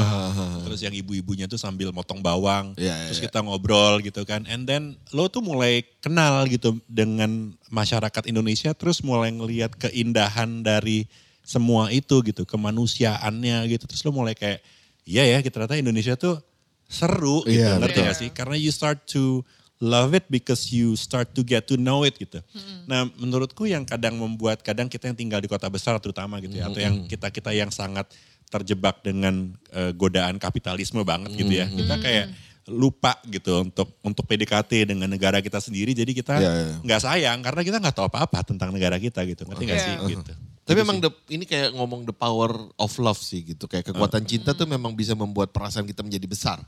terus 0.62 0.86
yang 0.86 0.94
ibu-ibunya 0.94 1.50
tuh 1.50 1.58
sambil 1.58 1.90
motong 1.90 2.22
bawang, 2.22 2.78
Iya, 2.78 3.10
terus 3.10 3.18
iya. 3.18 3.26
kita 3.26 3.42
ngobrol 3.42 3.98
gitu 4.06 4.22
kan, 4.30 4.46
and 4.46 4.70
then 4.70 4.94
lo 5.10 5.26
tuh 5.26 5.42
mulai 5.42 5.82
kenal 6.06 6.46
gitu 6.46 6.78
dengan 6.86 7.58
masyarakat 7.74 8.30
Indonesia, 8.30 8.78
terus 8.78 9.02
mulai 9.02 9.34
ngelihat 9.34 9.74
keindahan 9.74 10.62
dari 10.62 11.10
semua 11.42 11.90
itu 11.90 12.22
gitu, 12.22 12.46
kemanusiaannya 12.46 13.66
gitu, 13.74 13.90
terus 13.90 14.06
lo 14.06 14.14
mulai 14.14 14.38
kayak, 14.38 14.62
iya 15.02 15.26
ya, 15.26 15.42
kita 15.42 15.58
ternyata 15.66 15.82
Indonesia 15.82 16.14
tuh 16.14 16.38
seru 16.86 17.42
gitu, 17.50 17.58
Iya, 17.58 17.82
ngerti 17.82 18.00
betul. 18.00 18.08
gak 18.08 18.18
sih? 18.22 18.30
Karena 18.30 18.54
you 18.54 18.70
start 18.70 19.02
to 19.10 19.42
love 19.78 20.18
it 20.18 20.26
because 20.28 20.74
you 20.74 20.98
start 20.98 21.32
to 21.32 21.46
get 21.46 21.70
to 21.70 21.78
know 21.78 22.02
it 22.02 22.18
gitu. 22.18 22.42
Nah 22.90 23.06
menurutku 23.18 23.70
yang 23.70 23.86
kadang 23.86 24.18
membuat 24.18 24.66
kadang 24.66 24.90
kita 24.90 25.06
yang 25.06 25.18
tinggal 25.18 25.40
di 25.40 25.46
kota 25.46 25.70
besar 25.70 25.98
terutama 26.02 26.42
gitu 26.42 26.58
ya, 26.58 26.66
atau 26.66 26.82
yang 26.82 27.06
kita 27.06 27.30
kita 27.30 27.54
yang 27.54 27.70
sangat 27.70 28.10
terjebak 28.48 29.04
dengan 29.04 29.54
eh, 29.70 29.92
godaan 29.94 30.40
kapitalisme 30.40 31.04
banget 31.04 31.36
gitu 31.36 31.54
ya, 31.54 31.68
kita 31.68 31.96
kayak 32.00 32.28
lupa 32.68 33.16
gitu 33.32 33.64
untuk 33.64 33.96
untuk 34.04 34.28
PDKT 34.28 34.92
dengan 34.92 35.08
negara 35.08 35.40
kita 35.40 35.60
sendiri, 35.64 35.96
jadi 35.96 36.12
kita 36.12 36.36
Iya, 36.36 36.52
iya. 36.52 36.76
nggak 36.84 37.00
sayang 37.00 37.40
karena 37.40 37.62
kita 37.64 37.78
nggak 37.80 37.96
tahu 37.96 38.12
apa-apa 38.12 38.44
tentang 38.44 38.76
negara 38.76 39.00
kita 39.00 39.24
gitu, 39.24 39.48
ngerti 39.48 39.64
nggak 39.64 39.80
Iya. 39.80 39.88
sih? 39.88 39.96
Gitu. 40.20 40.34
Tapi 40.68 40.76
Gitu 40.76 40.84
memang 40.84 41.00
the- 41.00 41.16
ini 41.32 41.48
kayak 41.48 41.72
ngomong 41.72 42.04
the 42.04 42.12
power 42.12 42.52
of 42.76 42.92
love 43.00 43.16
sih 43.16 43.40
gitu. 43.40 43.72
Kayak 43.72 43.88
kekuatan 43.96 44.28
cinta 44.28 44.52
tuh 44.52 44.68
memang 44.68 44.92
bisa 44.92 45.16
membuat 45.16 45.56
perasaan 45.56 45.88
kita 45.88 46.04
menjadi 46.04 46.28
besar. 46.28 46.60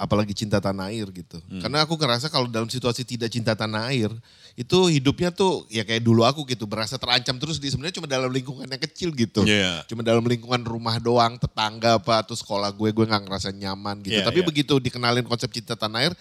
Apalagi 0.00 0.32
cinta 0.32 0.56
tanah 0.56 0.88
air 0.88 1.04
gitu. 1.12 1.36
Karena 1.60 1.84
aku 1.84 2.00
ngerasa 2.00 2.32
kalau 2.32 2.48
dalam 2.48 2.64
situasi 2.66 3.04
tidak 3.04 3.28
cinta 3.28 3.52
tanah 3.52 3.92
air, 3.92 4.08
itu 4.56 4.88
hidupnya 4.88 5.28
tuh 5.28 5.68
ya 5.68 5.84
kayak 5.84 6.00
dulu 6.00 6.24
aku 6.24 6.48
gitu. 6.48 6.64
Berasa 6.64 6.96
terancam 6.96 7.36
terus 7.36 7.60
di 7.60 7.68
sebenarnya 7.68 8.00
cuma 8.00 8.08
dalam 8.08 8.32
lingkungan 8.32 8.64
yang 8.64 8.80
kecil 8.80 9.12
gitu. 9.12 9.44
Iya. 9.44 9.84
Cuma 9.84 10.00
dalam 10.00 10.24
lingkungan 10.24 10.64
rumah 10.64 10.96
doang, 10.96 11.36
tetangga 11.36 12.00
apa, 12.00 12.24
atau 12.24 12.32
sekolah 12.32 12.72
gue, 12.72 12.88
gue 12.88 13.04
gak 13.04 13.20
ngerasa 13.20 13.52
nyaman 13.52 14.00
gitu. 14.00 14.16
Iya, 14.16 14.24
Tapi 14.24 14.40
iya. 14.40 14.48
begitu 14.48 14.80
dikenalin 14.80 15.28
konsep 15.28 15.52
cinta 15.52 15.76
tanah 15.76 16.08
air, 16.08 16.16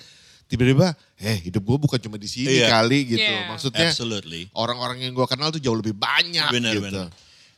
tiba-tiba, 0.46 0.94
eh 1.18 1.38
hidup 1.42 1.64
gue 1.64 1.78
bukan 1.80 2.00
cuma 2.00 2.16
di 2.16 2.30
sini 2.30 2.62
Iya. 2.62 2.70
kali 2.70 3.00
gitu. 3.08 3.22
Iya. 3.26 3.50
Maksudnya 3.50 3.90
Absolutely. 3.90 4.48
orang-orang 4.54 5.02
yang 5.02 5.14
gue 5.14 5.26
kenal 5.26 5.50
tuh 5.50 5.60
jauh 5.60 5.76
lebih 5.76 5.94
banyak 5.94 6.50
Benar, 6.54 6.74
gitu. 6.78 6.86
benar. 6.86 7.08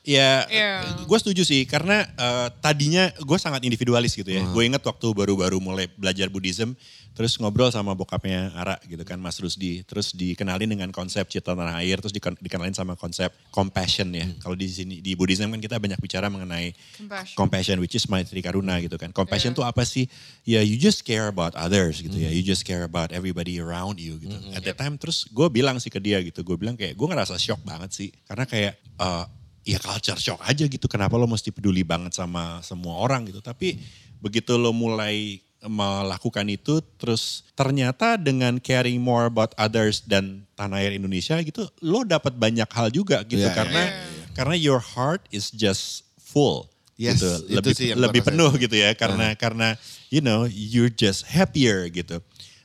Ya, 0.08 0.48
Iya. 0.48 1.04
gue 1.04 1.18
setuju 1.20 1.44
sih 1.44 1.68
karena 1.68 2.08
eh, 2.08 2.48
tadinya 2.64 3.12
gue 3.20 3.36
sangat 3.36 3.60
individualis 3.68 4.16
gitu 4.16 4.32
ya. 4.32 4.40
Gue 4.56 4.64
inget 4.64 4.80
waktu 4.80 5.04
baru-baru 5.12 5.60
mulai 5.60 5.92
belajar 6.00 6.32
Buddhism, 6.32 6.80
terus 7.18 7.34
ngobrol 7.42 7.74
sama 7.74 7.98
bokapnya 7.98 8.54
Ara 8.54 8.78
gitu 8.86 9.02
kan, 9.02 9.18
Mas 9.18 9.42
Rusdi. 9.42 9.82
Terus 9.82 10.14
dikenalin 10.14 10.70
dengan 10.70 10.94
konsep 10.94 11.26
cita 11.26 11.58
tanah 11.58 11.82
air, 11.82 11.98
terus 11.98 12.14
diken- 12.14 12.38
dikenalin 12.38 12.78
sama 12.78 12.94
konsep 12.94 13.34
compassion 13.50 14.14
ya. 14.14 14.30
Kalau 14.38 14.54
di 14.54 14.70
sini 14.70 15.02
di 15.02 15.18
Buddhism 15.18 15.50
kan 15.50 15.58
kita 15.58 15.82
banyak 15.82 15.98
bicara 15.98 16.30
mengenai 16.30 16.78
Compassion. 16.94 17.34
compassion, 17.34 17.78
which 17.82 17.98
is 17.98 18.06
maitri 18.06 18.46
karuna 18.46 18.78
gitu 18.78 19.02
kan. 19.02 19.10
Compassion 19.10 19.58
tuh 19.58 19.66
apa 19.66 19.82
sih? 19.82 20.06
Ya 20.46 20.62
you 20.62 20.78
just 20.78 21.02
care 21.02 21.26
about 21.26 21.58
others 21.58 21.98
gitu 22.00 22.14
ya. 22.14 22.30
You 22.30 22.46
just 22.46 22.62
care 22.62 22.86
about 22.86 23.10
everybody 23.10 23.58
around 23.58 23.98
you 23.98 24.22
gitu. 24.22 24.38
At 24.54 24.62
that 24.62 24.78
time 24.78 25.02
terus 25.02 25.26
gue 25.26 25.50
bilang 25.50 25.82
sih 25.82 25.90
ke 25.90 25.98
dia 25.98 26.22
gitu. 26.22 26.46
Gue 26.46 26.54
bilang 26.54 26.78
kayak 26.78 26.94
gue 26.94 27.08
ngerasa 27.10 27.34
shock 27.42 27.66
banget 27.66 27.90
sih. 27.98 28.14
Karena 28.30 28.46
kayak 28.46 28.78
eh, 28.78 29.26
ya 29.66 29.82
culture 29.82 30.22
shock 30.22 30.38
aja 30.46 30.70
gitu. 30.70 30.86
Kenapa 30.86 31.18
lo 31.18 31.26
mesti 31.26 31.50
peduli 31.50 31.82
banget 31.82 32.14
sama 32.14 32.62
semua 32.62 33.02
orang 33.02 33.26
gitu. 33.26 33.42
Tapi 33.42 33.82
begitu 34.22 34.54
lo 34.54 34.70
mulai 34.70 35.42
melakukan 35.68 36.48
itu 36.50 36.80
terus 36.98 37.44
ternyata 37.54 38.16
dengan 38.16 38.58
caring 38.58 38.98
more 38.98 39.28
about 39.28 39.52
others 39.56 40.02
dan 40.04 40.48
tanah 40.56 40.82
air 40.82 40.96
Indonesia 40.96 41.38
gitu 41.44 41.68
lo 41.86 42.02
dapat 42.08 42.34
banyak 42.36 42.68
hal 42.72 42.88
juga 42.90 43.22
gitu 43.28 43.46
Iya, 43.46 43.54
karena 43.54 43.84
iya, 43.88 44.26
karena 44.34 44.56
your 44.56 44.80
heart 44.82 45.24
is 45.32 45.52
just 45.54 46.08
full 46.18 46.68
Yes, 46.98 47.22
gitu. 47.22 47.30
itu 47.46 47.54
lebih 47.62 47.74
sih 47.78 47.88
yang 47.94 48.02
lebih 48.02 48.22
penuh 48.26 48.52
gitu 48.58 48.74
ya 48.74 48.98
karena 48.98 49.38
karena 49.38 49.78
you 50.10 50.18
know 50.18 50.50
you're 50.50 50.90
just 50.90 51.30
happier 51.30 51.86
gitu. 51.94 52.18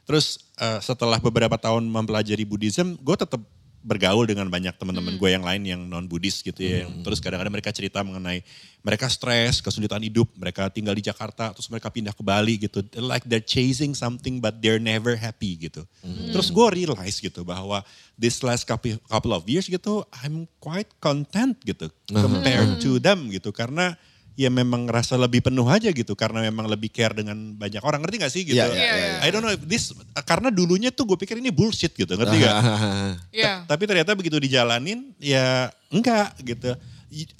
Terus 0.08 0.40
eh, 0.56 0.80
setelah 0.80 1.20
beberapa 1.20 1.52
tahun 1.60 1.84
mempelajari 1.84 2.48
Buddhism, 2.48 2.96
gue 2.96 3.12
tetap 3.12 3.44
bergaul 3.82 4.24
dengan 4.24 4.46
banyak 4.46 4.78
teman-teman 4.78 5.18
gue 5.18 5.30
yang 5.30 5.42
lain 5.42 5.62
yang 5.66 5.82
non 5.82 6.06
Buddhis 6.06 6.40
gitu 6.40 6.62
ya. 6.62 6.86
Yang 6.86 7.02
terus 7.02 7.18
kadang-kadang 7.18 7.54
mereka 7.54 7.70
cerita 7.74 8.00
mengenai 8.06 8.46
mereka 8.82 9.06
stres, 9.10 9.58
kesulitan 9.62 10.02
hidup, 10.02 10.30
mereka 10.38 10.70
tinggal 10.70 10.94
di 10.94 11.02
Jakarta, 11.02 11.50
terus 11.54 11.66
mereka 11.70 11.90
pindah 11.90 12.14
ke 12.14 12.22
Bali 12.22 12.62
gitu. 12.62 12.82
They're 12.82 13.02
Like 13.02 13.26
they're 13.26 13.42
chasing 13.42 13.94
something 13.94 14.38
but 14.38 14.62
they're 14.62 14.82
never 14.82 15.18
happy 15.18 15.58
gitu. 15.58 15.82
Terus 16.30 16.48
gue 16.54 16.66
realize 16.82 17.18
gitu 17.18 17.42
bahwa 17.42 17.82
this 18.14 18.42
last 18.46 18.66
couple, 18.66 18.98
couple 19.10 19.34
of 19.34 19.42
years 19.50 19.66
gitu, 19.66 20.06
I'm 20.22 20.46
quite 20.62 20.88
content 21.02 21.58
gitu 21.66 21.90
compared 22.10 22.78
to 22.82 23.02
them 23.02 23.30
gitu. 23.30 23.50
Karena 23.50 23.98
ya 24.32 24.48
memang 24.48 24.88
ngerasa 24.88 25.20
lebih 25.20 25.44
penuh 25.44 25.68
aja 25.68 25.92
gitu 25.92 26.16
karena 26.16 26.40
memang 26.48 26.64
lebih 26.64 26.88
care 26.88 27.12
dengan 27.12 27.36
banyak 27.52 27.84
orang 27.84 28.00
ngerti 28.00 28.16
gak 28.24 28.32
sih 28.32 28.42
gitu? 28.48 28.56
Iya, 28.56 28.72
iya, 28.72 28.92
iya. 28.96 29.16
I 29.20 29.28
don't 29.28 29.44
know 29.44 29.52
if 29.52 29.60
this 29.68 29.92
karena 30.24 30.48
dulunya 30.48 30.88
tuh 30.88 31.04
gue 31.04 31.18
pikir 31.20 31.36
ini 31.36 31.52
bullshit 31.52 31.92
gitu 31.92 32.16
ngerti 32.16 32.36
gak? 32.40 32.56
Iya. 33.38 33.68
Tapi 33.68 33.84
ternyata 33.84 34.16
begitu 34.16 34.40
dijalanin 34.40 35.12
ya 35.20 35.68
enggak 35.92 36.32
gitu. 36.40 36.72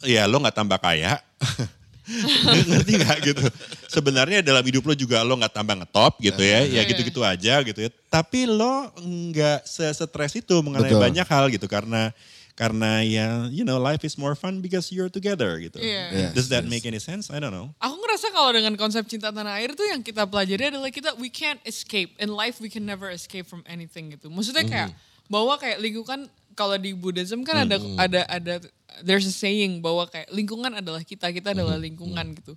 Ya 0.04 0.28
lo 0.28 0.36
nggak 0.36 0.52
tambah 0.52 0.76
kaya. 0.76 1.16
ngerti 2.68 2.92
gak 3.00 3.18
gitu. 3.24 3.46
Sebenarnya 3.88 4.44
dalam 4.44 4.60
hidup 4.60 4.84
lo 4.84 4.92
juga 4.92 5.24
lo 5.24 5.38
nggak 5.38 5.54
tambah 5.54 5.74
ngetop 5.80 6.20
gitu 6.20 6.42
ya. 6.44 6.60
Ya 6.66 6.82
Iya. 6.82 6.88
gitu-gitu 6.92 7.20
aja 7.24 7.54
gitu 7.64 7.78
ya. 7.78 7.90
Tapi 8.12 8.44
lo 8.44 8.92
nggak 9.00 9.64
se-stres 9.64 10.36
itu 10.36 10.54
mengenai 10.60 10.92
Betul. 10.92 11.00
banyak 11.00 11.26
hal 11.26 11.44
gitu 11.48 11.66
karena 11.70 12.12
karena 12.52 13.00
ya 13.00 13.48
you 13.48 13.64
know 13.64 13.80
life 13.80 14.04
is 14.04 14.20
more 14.20 14.36
fun 14.36 14.60
because 14.60 14.92
you're 14.92 15.08
together 15.08 15.56
gitu. 15.56 15.80
Iya. 15.80 16.04
Yes, 16.12 16.30
Does 16.36 16.48
that 16.52 16.68
yes. 16.68 16.72
make 16.72 16.84
any 16.84 17.00
sense? 17.00 17.32
I 17.32 17.40
don't 17.40 17.54
know. 17.54 17.72
Aku 17.80 17.96
ngerasa 17.96 18.28
kalau 18.32 18.52
dengan 18.52 18.76
konsep 18.76 19.08
cinta 19.08 19.32
tanah 19.32 19.56
air 19.60 19.72
tuh 19.72 19.88
yang 19.88 20.04
kita 20.04 20.28
pelajari 20.28 20.68
adalah 20.68 20.92
kita 20.92 21.16
we 21.16 21.32
can't 21.32 21.60
escape 21.64 22.12
in 22.20 22.28
life 22.32 22.60
we 22.60 22.68
can 22.68 22.84
never 22.84 23.08
escape 23.08 23.48
from 23.48 23.64
anything 23.64 24.12
gitu. 24.12 24.28
Maksudnya 24.28 24.64
kayak 24.68 24.88
bahwa 25.32 25.56
kayak 25.56 25.80
lingkungan 25.80 26.28
kalau 26.54 26.76
di 26.76 26.92
Buddhism 26.96 27.42
kan 27.42 27.66
ada 27.68 27.76
ada 27.98 28.20
ada 28.28 28.54
there's 29.00 29.24
a 29.24 29.32
saying 29.32 29.80
bahwa 29.80 30.04
kayak 30.04 30.28
lingkungan 30.28 30.76
adalah 30.76 31.00
kita, 31.00 31.32
kita 31.32 31.56
adalah 31.56 31.80
lingkungan 31.80 32.36
gitu. 32.36 32.52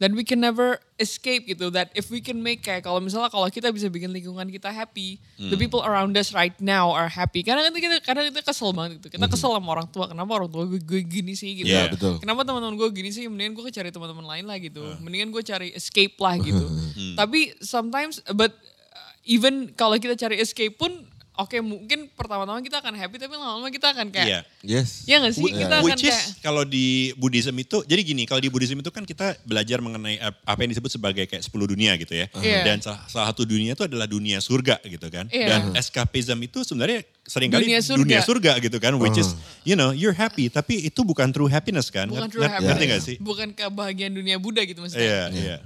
Dan 0.00 0.16
we 0.16 0.24
can 0.24 0.38
never 0.40 0.78
escape 0.96 1.44
gitu. 1.44 1.68
That 1.74 1.90
if 1.98 2.08
we 2.08 2.22
can 2.22 2.38
make 2.40 2.62
kayak 2.62 2.86
kalau 2.86 3.02
misalnya 3.02 3.28
kalau 3.28 3.50
kita 3.50 3.68
bisa 3.74 3.90
bikin 3.90 4.14
lingkungan 4.14 4.48
kita 4.48 4.70
happy, 4.70 5.20
the 5.36 5.58
people 5.60 5.82
around 5.82 6.14
us 6.14 6.30
right 6.32 6.54
now 6.62 6.94
are 6.94 7.10
happy. 7.10 7.42
Karena 7.42 7.68
kita, 7.68 7.78
kita 7.82 7.96
kadang 8.00 8.24
kita 8.30 8.40
kesel 8.46 8.70
banget 8.72 9.02
gitu. 9.02 9.18
Kita 9.18 9.26
kesel 9.26 9.50
sama 9.52 9.68
orang 9.74 9.88
tua. 9.90 10.06
Kenapa 10.08 10.30
orang 10.40 10.48
tua 10.48 10.64
gue, 10.70 10.80
gue 10.80 11.02
gini 11.04 11.34
sih 11.34 11.60
gitu. 11.60 11.74
Iya, 11.74 11.92
betul. 11.92 12.16
Kenapa 12.22 12.46
teman-teman 12.46 12.78
gue 12.78 12.88
gini 12.94 13.10
sih? 13.12 13.26
Mendingan 13.28 13.58
gue 13.58 13.68
cari 13.74 13.90
teman-teman 13.90 14.24
lain 14.24 14.44
lah 14.46 14.56
gitu. 14.62 14.80
Mendingan 15.02 15.34
gue 15.34 15.42
cari 15.44 15.68
escape 15.76 16.16
lah 16.16 16.38
gitu. 16.40 16.64
Tapi 17.20 17.58
sometimes, 17.60 18.24
but 18.32 18.56
uh, 18.96 19.12
even 19.28 19.68
kalau 19.76 20.00
kita 20.00 20.16
cari 20.16 20.40
escape 20.40 20.80
pun, 20.80 21.04
oke 21.32 21.56
mungkin 21.58 22.10
pertama-tama 22.10 22.58
kita 22.58 22.78
akan 22.78 22.92
happy, 22.92 23.16
tapi 23.16 23.32
lama-lama 23.32 23.68
kita 23.68 23.90
akan 23.90 24.08
kayak, 24.08 24.26
Iya. 24.26 24.40
Yes. 24.60 25.04
ya 25.04 25.18
gak 25.18 25.32
sih? 25.32 25.42
Kita 25.42 25.74
akan 25.74 25.84
Which 25.84 26.02
kayak, 26.02 26.12
is 26.12 26.36
kalau 26.38 26.62
di 26.62 26.86
Buddhism 27.14 27.56
itu, 27.56 27.80
jadi 27.82 28.00
gini, 28.00 28.24
kalau 28.24 28.38
di 28.38 28.48
Buddhism 28.48 28.76
itu 28.76 28.88
kan 28.88 29.02
kita 29.02 29.40
belajar 29.42 29.78
mengenai 29.78 30.18
ap- 30.18 30.36
apa 30.42 30.58
yang 30.60 30.70
disebut 30.70 30.90
sebagai 30.90 31.24
kayak 31.24 31.40
10 31.40 31.48
dunia 31.66 31.96
gitu 31.96 32.12
ya. 32.12 32.26
Iya. 32.36 32.60
Dan 32.62 32.76
salah, 32.78 33.00
salah 33.06 33.26
satu 33.28 33.42
dunia 33.42 33.72
itu 33.72 33.82
adalah 33.82 34.04
dunia 34.04 34.36
surga 34.38 34.82
gitu 34.82 35.08
kan. 35.08 35.26
Iya. 35.28 35.46
Dan 35.48 35.60
escapism 35.74 36.36
itu 36.40 36.60
sebenarnya 36.60 37.02
sering 37.24 37.48
kali 37.48 37.64
Dunia 37.64 37.80
dunia 37.80 38.20
surga. 38.20 38.52
surga. 38.52 38.52
gitu 38.60 38.78
kan. 38.78 38.92
Which 38.96 39.16
is, 39.16 39.32
you 39.62 39.74
know, 39.74 39.90
you're 39.90 40.12
happy, 40.12 40.46
tapi 40.46 40.84
itu 40.84 41.00
bukan 41.00 41.30
true 41.30 41.46
happiness 41.46 41.88
kan. 41.88 42.06
bukan 42.06 42.28
true 42.28 42.42
ngerti 42.42 42.64
happiness. 42.68 42.84
nggak 42.84 43.02
sih? 43.02 43.16
Bukan 43.16 43.48
kebahagiaan 43.54 44.12
dunia 44.12 44.36
Buddha 44.36 44.60
gitu 44.62 44.82
maksudnya. 44.82 45.00
Iya, 45.00 45.22
iya. 45.32 45.56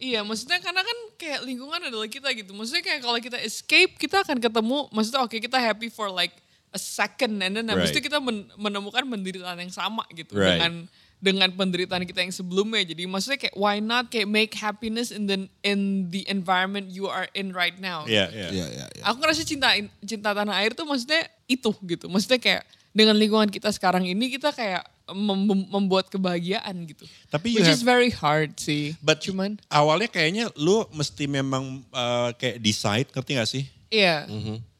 Iya, 0.00 0.24
maksudnya 0.24 0.56
karena 0.58 0.80
kan 0.80 0.98
kayak 1.20 1.40
lingkungan 1.44 1.80
adalah 1.84 2.08
kita 2.08 2.32
gitu. 2.32 2.56
Maksudnya 2.56 2.80
kayak 2.80 3.00
kalau 3.04 3.20
kita 3.20 3.36
escape, 3.36 4.00
kita 4.00 4.24
akan 4.24 4.40
ketemu, 4.40 4.88
maksudnya 4.88 5.20
oke 5.20 5.36
kita 5.36 5.60
happy 5.60 5.92
for 5.92 6.08
like 6.08 6.32
a 6.72 6.80
second, 6.80 7.36
and 7.44 7.52
then 7.52 7.68
habis 7.68 7.92
Right. 7.92 8.00
itu 8.00 8.08
kita 8.08 8.16
men- 8.16 8.48
menemukan 8.56 9.04
penderitaan 9.04 9.60
yang 9.60 9.68
sama 9.68 10.08
gitu 10.10 10.40
Right. 10.40 10.56
dengan 10.56 10.72
dengan 11.20 11.52
penderitaan 11.52 12.08
kita 12.08 12.24
yang 12.24 12.32
sebelumnya. 12.32 12.80
Jadi 12.80 13.04
maksudnya 13.04 13.36
kayak 13.36 13.52
why 13.52 13.76
not 13.76 14.08
kayak 14.08 14.24
make 14.24 14.56
happiness 14.56 15.12
in 15.12 15.28
the 15.28 15.36
in 15.60 16.08
the 16.08 16.24
environment 16.32 16.88
you 16.88 17.12
are 17.12 17.28
in 17.36 17.52
right 17.52 17.76
now. 17.76 18.08
Iya, 18.08 18.32
iya. 18.32 18.48
Iya, 18.48 18.66
iya, 18.72 18.86
iya. 18.88 19.02
Aku 19.04 19.20
ngerasa 19.20 19.44
cinta 19.44 19.68
cinta 20.00 20.32
tanah 20.32 20.56
air 20.64 20.72
tuh 20.72 20.88
maksudnya 20.88 21.28
itu 21.44 21.76
gitu. 21.84 22.08
Maksudnya 22.08 22.40
kayak 22.40 22.62
dengan 22.96 23.20
lingkungan 23.20 23.52
kita 23.52 23.68
sekarang 23.68 24.08
ini 24.08 24.32
kita 24.32 24.48
kayak 24.48 24.80
mem- 25.12 25.46
mem- 25.46 25.68
membuat 25.68 26.08
kebahagiaan 26.08 26.74
gitu. 26.84 27.04
Tapi 27.28 27.54
Which 27.54 27.66
have- 27.66 27.74
is 27.74 27.82
very 27.82 28.08
hard 28.08 28.56
sih. 28.56 28.94
But 28.98 29.20
cuman 29.20 29.58
awalnya 29.66 30.06
kayaknya 30.06 30.48
lu 30.54 30.86
mesti 30.90 31.24
memang 31.24 31.82
uh, 31.88 32.30
kayak 32.34 32.58
decide, 32.58 33.08
ngerti 33.08 33.30
gak 33.34 33.48
sih? 33.48 33.64
iya. 33.88 34.24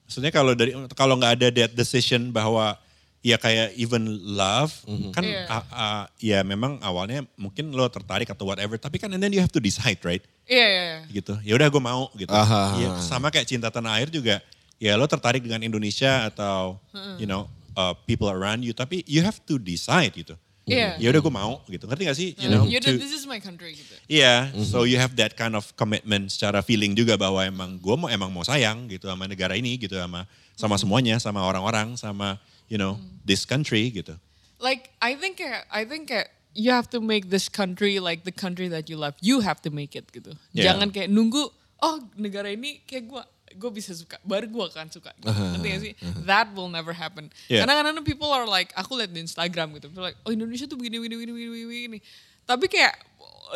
Maksudnya 0.06 0.30
kalau 0.30 0.52
dari 0.52 0.74
kalau 0.92 1.14
nggak 1.14 1.32
ada 1.38 1.48
that 1.52 1.72
decision 1.72 2.30
bahwa 2.30 2.74
ya 3.20 3.36
kayak 3.36 3.76
even 3.76 4.08
love 4.24 4.72
kan 5.12 5.22
Iya. 5.22 5.44
a- 5.46 5.70
a- 5.70 6.06
ya 6.16 6.40
memang 6.40 6.80
awalnya 6.80 7.20
mungkin 7.36 7.68
lo 7.70 7.84
tertarik 7.86 8.26
atau 8.26 8.48
whatever 8.48 8.74
tapi 8.74 8.96
kan 8.96 9.06
and 9.06 9.20
then 9.20 9.28
you 9.28 9.38
have 9.38 9.52
to 9.52 9.60
decide 9.60 10.00
right 10.02 10.24
Iya, 10.48 10.66
iya, 10.66 10.82
iya. 10.82 10.98
gitu 11.12 11.36
ya 11.44 11.52
udah 11.52 11.68
gue 11.68 11.78
mau 11.78 12.08
gitu 12.16 12.32
Aha. 12.32 12.80
Ya, 12.80 12.88
sama 12.98 13.28
kayak 13.28 13.44
cinta 13.44 13.68
tanah 13.68 14.00
air 14.00 14.08
juga 14.08 14.40
ya 14.80 14.96
lo 14.96 15.04
tertarik 15.04 15.44
dengan 15.44 15.60
Indonesia 15.60 16.26
atau 16.26 16.80
you 17.20 17.28
know 17.28 17.44
uh, 17.80 17.96
people 18.04 18.28
around 18.28 18.60
you 18.60 18.76
tapi 18.76 19.00
you 19.08 19.24
have 19.24 19.40
to 19.48 19.56
decide 19.56 20.12
gitu 20.12 20.36
Iya. 20.70 20.94
ya 21.02 21.08
udah 21.10 21.20
gue 21.24 21.34
mau 21.34 21.52
gitu 21.66 21.88
ngerti 21.88 22.02
gak 22.06 22.14
sih 22.20 22.28
you 22.38 22.46
know 22.46 22.62
Yaudah, 22.62 22.94
to- 22.94 23.00
this 23.00 23.10
is 23.10 23.26
my 23.26 23.40
country 23.42 23.74
gitu. 23.74 23.90
Iya, 24.06 24.54
so 24.62 24.86
you 24.86 25.00
have 25.02 25.16
that 25.18 25.34
kind 25.34 25.58
of 25.58 25.66
commitment 25.74 26.30
secara 26.30 26.62
feeling 26.62 26.94
juga 26.94 27.18
bahwa 27.18 27.42
emang 27.42 27.74
gue 27.80 27.96
mau 27.98 28.06
emang 28.06 28.30
mau 28.30 28.46
sayang 28.46 28.86
gitu 28.86 29.10
sama 29.10 29.26
negara 29.26 29.58
ini 29.58 29.74
gitu 29.80 29.98
sama 29.98 30.30
sama 30.54 30.76
semuanya, 30.78 31.18
sama 31.18 31.42
orang-orang, 31.42 31.98
sama 31.98 32.38
you 32.70 32.78
know 32.78 33.00
this 33.26 33.42
country 33.42 33.90
gitu. 33.90 34.14
Like 34.62 34.94
I 35.02 35.18
think 35.18 35.42
kayak 35.42 35.66
I 35.74 35.82
think 35.88 36.06
kayak 36.12 36.30
you 36.54 36.70
have 36.70 36.86
to 36.94 37.02
make 37.02 37.34
this 37.34 37.50
country 37.50 37.98
like 37.98 38.22
the 38.22 38.34
country 38.34 38.70
that 38.70 38.86
you 38.86 38.94
love. 38.94 39.18
You 39.18 39.42
have 39.42 39.58
to 39.66 39.74
make 39.74 39.98
it 39.98 40.06
gitu. 40.14 40.38
Yeah. 40.54 40.70
Jangan 40.70 40.94
kayak 40.94 41.10
nunggu 41.10 41.50
oh 41.82 41.96
negara 42.14 42.52
ini 42.54 42.84
kayak 42.86 43.10
gua 43.10 43.26
gue 43.50 43.70
bisa 43.70 43.90
suka, 43.92 44.16
baru 44.22 44.46
gue 44.46 44.64
akan 44.70 44.88
suka. 44.90 45.10
Gitu. 45.18 45.30
Ngerti 45.30 45.66
gak 45.66 45.80
sih? 45.82 45.92
That 46.26 46.54
will 46.54 46.70
never 46.70 46.94
happen. 46.94 47.30
Yeah. 47.50 47.66
Karena 47.66 47.82
kadang 47.82 48.04
people 48.06 48.30
are 48.30 48.46
like, 48.46 48.70
aku 48.78 48.94
liat 48.94 49.10
di 49.10 49.20
Instagram 49.20 49.74
gitu, 49.78 49.90
people 49.90 50.06
like, 50.06 50.18
oh 50.22 50.30
Indonesia 50.30 50.70
tuh 50.70 50.78
begini, 50.78 51.02
begini, 51.02 51.18
begini, 51.18 51.32
begini, 51.34 51.66
begini. 51.66 51.98
Tapi 52.46 52.66
kayak 52.70 52.94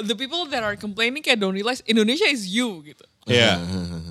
the 0.06 0.14
people 0.18 0.46
that 0.50 0.62
are 0.66 0.74
complaining 0.74 1.22
kayak 1.22 1.38
don't 1.38 1.54
realize 1.54 1.82
Indonesia 1.86 2.26
is 2.26 2.46
you 2.46 2.82
gitu. 2.82 3.06
Iya. 3.24 3.56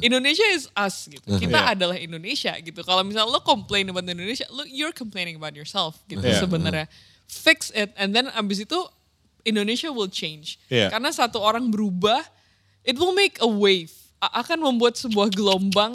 Indonesia 0.01 0.43
is 0.55 0.65
us 0.73 1.05
gitu. 1.05 1.23
Kita 1.37 1.53
Yeah. 1.53 1.73
adalah 1.77 1.97
Indonesia 1.99 2.55
gitu. 2.59 2.81
Kalau 2.81 3.03
misalnya 3.05 3.29
lo 3.29 3.43
complain 3.43 3.87
about 3.91 4.07
Indonesia, 4.07 4.47
lo 4.49 4.65
you're 4.65 4.95
complaining 4.95 5.37
about 5.37 5.53
yourself 5.53 6.01
gitu 6.09 6.23
Yeah. 6.23 6.41
sebenarnya. 6.41 6.87
Fix 7.29 7.69
it 7.75 7.93
and 7.95 8.11
then 8.15 8.27
abis 8.33 8.63
itu 8.65 8.79
Indonesia 9.43 9.91
will 9.91 10.09
change. 10.09 10.57
Yeah. 10.71 10.87
Karena 10.89 11.11
satu 11.11 11.39
orang 11.39 11.67
berubah, 11.69 12.23
it 12.87 12.95
will 12.95 13.13
make 13.13 13.37
a 13.43 13.47
wave. 13.47 13.91
Akan 14.31 14.63
membuat 14.63 14.95
sebuah 14.95 15.27
gelombang. 15.33 15.91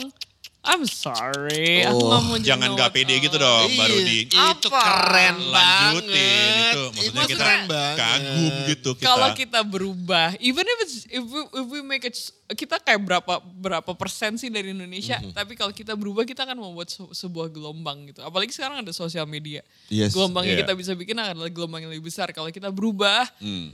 I'm 0.61 0.83
sorry, 0.83 1.87
mau 1.87 2.35
jadi 2.35 2.51
Jangan 2.51 2.75
gak 2.75 2.91
pede 2.91 3.15
gitu 3.17 3.35
dong, 3.35 3.67
baru 3.71 3.95
di 3.97 4.27
Itu 4.27 4.35
Apa? 4.67 4.75
keren 4.75 5.35
lanjutin 5.39 6.11
banget. 6.11 6.67
itu. 6.69 6.83
Maksudnya 6.89 7.07
Itu 7.15 7.29
kita 7.31 7.39
keren 7.39 7.61
banget. 7.65 7.95
kagum 7.97 8.53
gitu 8.67 8.89
kita. 8.93 9.05
Kalau 9.05 9.27
kita 9.33 9.59
berubah, 9.63 10.27
even 10.37 10.65
if 10.65 10.77
it's 10.81 10.95
if 11.07 11.23
we, 11.23 11.39
if 11.53 11.65
we 11.65 11.79
make 11.79 12.03
it 12.03 12.13
kita 12.49 12.75
kayak 12.77 12.99
berapa 12.99 13.33
berapa 13.39 13.91
persen 13.93 14.35
sih 14.35 14.49
dari 14.49 14.69
Indonesia, 14.69 15.15
Mhm. 15.17 15.31
tapi 15.31 15.53
kalau 15.53 15.69
kita 15.71 15.93
berubah 15.93 16.23
kita 16.23 16.43
akan 16.43 16.57
membuat 16.59 16.89
se- 16.89 17.13
sebuah 17.15 17.47
gelombang 17.47 18.09
gitu. 18.09 18.19
Apalagi 18.19 18.49
sekarang 18.49 18.81
ada 18.81 18.89
sosial 18.91 19.23
media. 19.23 19.61
Yes. 19.87 20.11
Gelombang 20.11 20.43
yang 20.43 20.57
Yeah. 20.57 20.65
kita 20.65 20.73
bisa 20.73 20.91
bikin 20.91 21.13
adalah 21.15 21.47
gelombang 21.47 21.81
yang 21.81 21.93
lebih 21.93 22.09
besar. 22.09 22.29
Kalau 22.29 22.49
kita 22.49 22.67
berubah, 22.67 23.21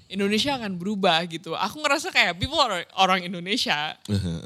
Indonesia 0.05 0.53
akan 0.53 0.75
berubah 0.75 1.23
gitu. 1.25 1.55
Aku 1.55 1.79
ngerasa 1.79 2.11
kayak 2.11 2.35
people 2.35 2.57
are 2.57 2.83
orang 2.95 3.23
Indonesia. 3.23 3.95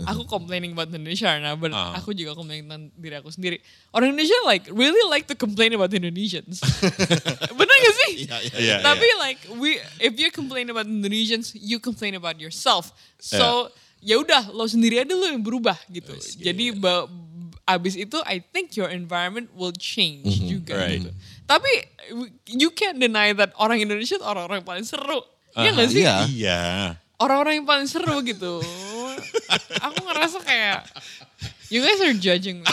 aku 0.02 0.24
complaining 0.26 0.72
about 0.72 0.88
Indonesia 0.88 1.34
nah, 1.36 1.54
but 1.54 1.70
Ah. 1.70 1.94
aku 1.94 2.14
juga 2.14 2.29
complaining 2.34 2.66
tentang 2.66 2.84
diri 2.94 3.16
aku 3.16 3.30
sendiri. 3.30 3.58
Orang 3.90 4.12
Indonesia 4.12 4.36
like 4.44 4.68
really 4.70 5.00
like 5.08 5.26
to 5.26 5.34
complain 5.34 5.72
about 5.72 5.90
Indonesians. 5.90 6.60
Bener 7.60 7.76
gak 7.76 7.96
sih? 8.06 8.12
Iya, 8.58 8.82
Tapi 8.82 9.06
iya. 9.06 9.16
like 9.18 9.42
we 9.56 9.78
if 9.98 10.18
you 10.18 10.30
complain 10.30 10.68
about 10.68 10.86
Indonesians, 10.86 11.54
you 11.54 11.78
complain 11.78 12.14
about 12.14 12.38
yourself. 12.38 12.90
So 13.18 13.70
ya 14.00 14.16
udah 14.16 14.50
lo 14.50 14.64
sendiri 14.66 15.00
aja 15.00 15.12
lo 15.12 15.28
yang 15.28 15.44
berubah 15.44 15.76
gitu. 15.88 16.14
Jadi 16.38 16.76
ba- 16.76 17.08
abis 17.66 17.94
itu 17.94 18.18
I 18.26 18.42
think 18.42 18.74
your 18.74 18.90
environment 18.90 19.54
will 19.54 19.74
change 19.74 20.26
juga 20.42 20.74
Right. 20.74 21.06
gitu. 21.06 21.12
Tapi 21.46 21.72
you 22.50 22.70
can't 22.70 22.98
deny 22.98 23.30
that 23.34 23.54
orang 23.56 23.78
Indonesia 23.78 24.18
orang-orang 24.20 24.66
paling 24.66 24.86
seru. 24.86 25.22
Iya 25.54 25.70
Aha, 25.74 25.78
gak 25.78 25.88
sih? 25.90 26.02
iya. 26.02 26.16
Iya. 26.26 26.62
Orang-orang 27.20 27.62
yang 27.62 27.68
paling 27.68 27.86
seru 27.86 28.16
gitu. 28.24 28.64
Aku 29.86 29.98
ngerasa 30.08 30.40
kayak 30.40 30.88
you 31.70 31.80
guys 31.80 32.00
are 32.00 32.14
judging 32.14 32.60
me. 32.60 32.68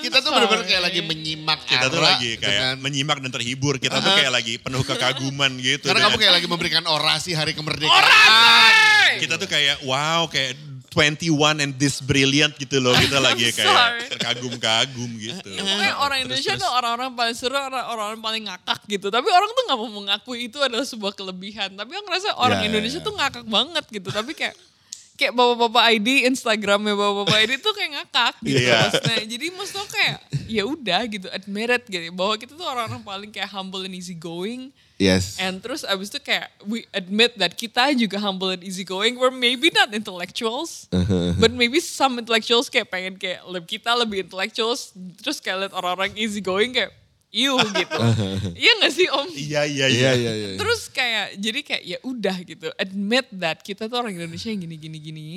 Kita 0.00 0.20
tuh 0.20 0.30
benar-benar 0.30 0.64
kayak 0.64 0.82
lagi 0.82 1.00
menyimak 1.00 1.64
Kita 1.64 1.88
tuh 1.88 1.96
Ara 1.98 2.16
lagi 2.16 2.36
kayak 2.36 2.44
dengan- 2.70 2.80
menyimak 2.80 3.18
dan 3.20 3.30
terhibur. 3.30 3.76
Kita 3.76 3.98
tuh 3.98 4.12
kayak 4.14 4.32
lagi 4.32 4.54
penuh 4.56 4.82
kekaguman 4.82 5.52
gitu. 5.58 5.84
Karena 5.86 6.06
kamu 6.06 6.10
dengan- 6.10 6.20
kayak 6.20 6.34
lagi 6.34 6.46
memberikan 6.46 6.84
orasi 6.86 7.30
hari 7.32 7.52
kemerdekaan. 7.52 8.72
kita 9.14 9.36
tuh 9.36 9.46
kayak 9.46 9.80
wow 9.82 10.26
kayak 10.26 10.56
21 10.90 11.58
and 11.58 11.74
this 11.74 11.98
brilliant 11.98 12.54
gitu 12.54 12.78
loh 12.78 12.94
kita 12.94 13.18
lagi 13.26 13.50
kayak 13.50 14.10
terkagum-kagum 14.10 15.10
gitu. 15.18 15.48
Pokoknya 15.50 15.92
orang 15.98 16.18
Indonesia 16.20 16.54
tuh 16.54 16.70
orang-orang 16.70 17.10
paling 17.14 17.34
seru, 17.34 17.54
orang- 17.54 17.88
orang-orang 17.88 18.20
paling 18.20 18.42
ngakak 18.44 18.80
gitu. 18.86 19.08
Tapi 19.08 19.26
orang 19.26 19.48
tuh 19.50 19.62
nggak 19.64 19.78
mau 19.78 19.90
mengakui 19.90 20.46
itu 20.46 20.58
adalah 20.58 20.84
sebuah 20.84 21.12
kelebihan. 21.12 21.74
Tapi 21.74 21.90
aku 21.90 22.04
ngerasa 22.04 22.36
orang 22.36 22.60
Ya, 22.60 22.62
ya, 22.62 22.68
Indonesia 22.70 23.00
ya. 23.00 23.04
tuh 23.04 23.14
ngakak 23.14 23.44
banget 23.44 23.84
gitu. 23.90 24.08
Tapi 24.08 24.32
kayak 24.32 24.54
kayak 25.14 25.30
bapak-bapak 25.30 25.84
ID 25.94 26.26
Instagramnya 26.26 26.94
bapak-bapak 26.98 27.38
ID 27.46 27.52
tuh 27.62 27.72
kayak 27.74 27.90
ngakak 27.98 28.34
gitu. 28.42 28.66
Iya. 28.66 28.78
Maksudnya. 28.90 29.18
Jadi 29.30 29.46
maksudnya 29.54 29.86
kayak 29.86 30.18
ya 30.50 30.62
udah 30.66 31.00
gitu, 31.06 31.26
admit 31.30 31.68
it 31.70 31.84
gitu. 31.86 32.10
Bahwa 32.10 32.34
kita 32.34 32.52
tuh 32.58 32.66
orang-orang 32.66 33.02
paling 33.02 33.30
kayak 33.30 33.50
humble 33.54 33.86
and 33.86 33.94
easy 33.94 34.14
going. 34.18 34.74
Yes. 34.94 35.42
And 35.42 35.58
terus 35.58 35.82
abis 35.82 36.14
itu 36.14 36.22
kayak 36.22 36.54
we 36.70 36.86
admit 36.94 37.34
that 37.42 37.58
kita 37.58 37.90
juga 37.98 38.14
humble 38.22 38.54
and 38.54 38.62
easy 38.62 38.86
going. 38.86 39.18
We're 39.18 39.34
maybe 39.34 39.70
not 39.74 39.90
intellectuals, 39.90 40.86
but 41.38 41.50
maybe 41.50 41.82
some 41.82 42.14
intellectuals 42.18 42.70
kayak 42.70 42.90
pengen 42.94 43.18
kayak 43.18 43.42
kita 43.66 43.90
lebih 43.94 44.30
intellectuals. 44.30 44.94
Terus 45.18 45.42
kayak 45.42 45.66
liat 45.66 45.74
orang-orang 45.74 46.14
easy 46.14 46.38
going 46.38 46.74
kayak 46.78 46.94
iu 47.34 47.58
gitu. 47.82 47.98
Iya 48.62 48.72
gak 48.86 48.92
sih 48.94 49.06
om? 49.10 49.26
Iya 49.34 49.66
iya 49.66 49.86
Iya, 49.90 49.90
iya. 49.90 50.12
iya, 50.14 50.32
iya. 50.32 50.48
Terus 50.56 50.86
kayak 50.88 51.34
jadi 51.42 51.60
kayak 51.66 51.82
ya 51.82 51.98
udah 52.06 52.36
gitu. 52.46 52.70
Admit 52.78 53.26
that 53.34 53.58
kita 53.66 53.90
tuh 53.90 53.98
orang 53.98 54.14
Indonesia 54.14 54.48
yang 54.54 54.62
gini 54.62 54.76
gini 54.78 54.98
gini. 55.02 55.30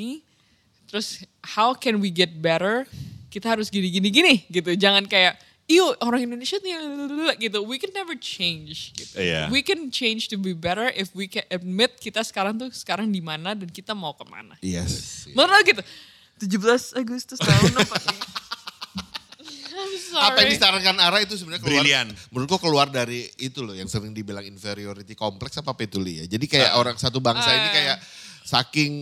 Terus 0.88 1.26
how 1.58 1.74
can 1.74 1.98
we 1.98 2.14
get 2.14 2.38
better? 2.38 2.86
Kita 3.34 3.58
harus 3.58 3.74
gini 3.74 3.90
gini 3.90 4.08
gini 4.14 4.34
gitu. 4.48 4.78
Jangan 4.78 5.10
kayak 5.10 5.42
Iyo 5.68 6.00
orang 6.00 6.24
Indonesia 6.24 6.64
tuh 6.64 6.72
yang 6.72 6.88
gitu. 7.44 7.60
We 7.68 7.76
can 7.76 7.92
never 7.92 8.16
change 8.16 8.96
gitu. 8.96 9.20
Iya. 9.20 9.52
We 9.52 9.60
can 9.60 9.92
change 9.92 10.32
to 10.32 10.40
be 10.40 10.56
better 10.56 10.88
if 10.96 11.12
we 11.12 11.28
can 11.28 11.44
admit 11.52 12.00
kita 12.00 12.24
sekarang 12.24 12.56
tuh 12.56 12.72
sekarang 12.72 13.12
di 13.12 13.20
mana 13.20 13.52
dan 13.52 13.68
kita 13.68 13.92
mau 13.92 14.16
ke 14.16 14.24
mana. 14.24 14.56
Yes. 14.64 15.28
Menurut 15.36 15.52
lo 15.52 15.60
gitu. 15.68 15.84
17 16.40 16.96
Agustus 16.96 17.36
tahun 17.44 17.84
apa 17.84 18.00
nih? 18.00 18.37
Apa 20.14 20.38
yang 20.40 20.52
disarankan 20.52 20.96
Ara 20.98 21.20
itu 21.20 21.36
sebenarnya 21.36 21.62
keluar. 21.62 21.84
Brilian. 21.84 22.08
Menurutku 22.30 22.58
keluar 22.58 22.88
dari 22.88 23.28
itu 23.38 23.60
loh 23.60 23.72
yang 23.72 23.86
sering 23.86 24.12
dibilang 24.12 24.44
inferiority 24.44 25.14
complex 25.14 25.58
apa 25.58 25.72
apa 25.72 25.84
itu 25.84 25.98
Li, 25.98 26.22
ya. 26.22 26.26
Jadi 26.28 26.46
kayak 26.48 26.72
Ah. 26.74 26.80
orang 26.80 26.96
satu 26.96 27.20
bangsa 27.20 27.50
ini 27.50 27.68
Ah. 27.68 27.74
kayak 27.74 27.98
saking 28.44 28.94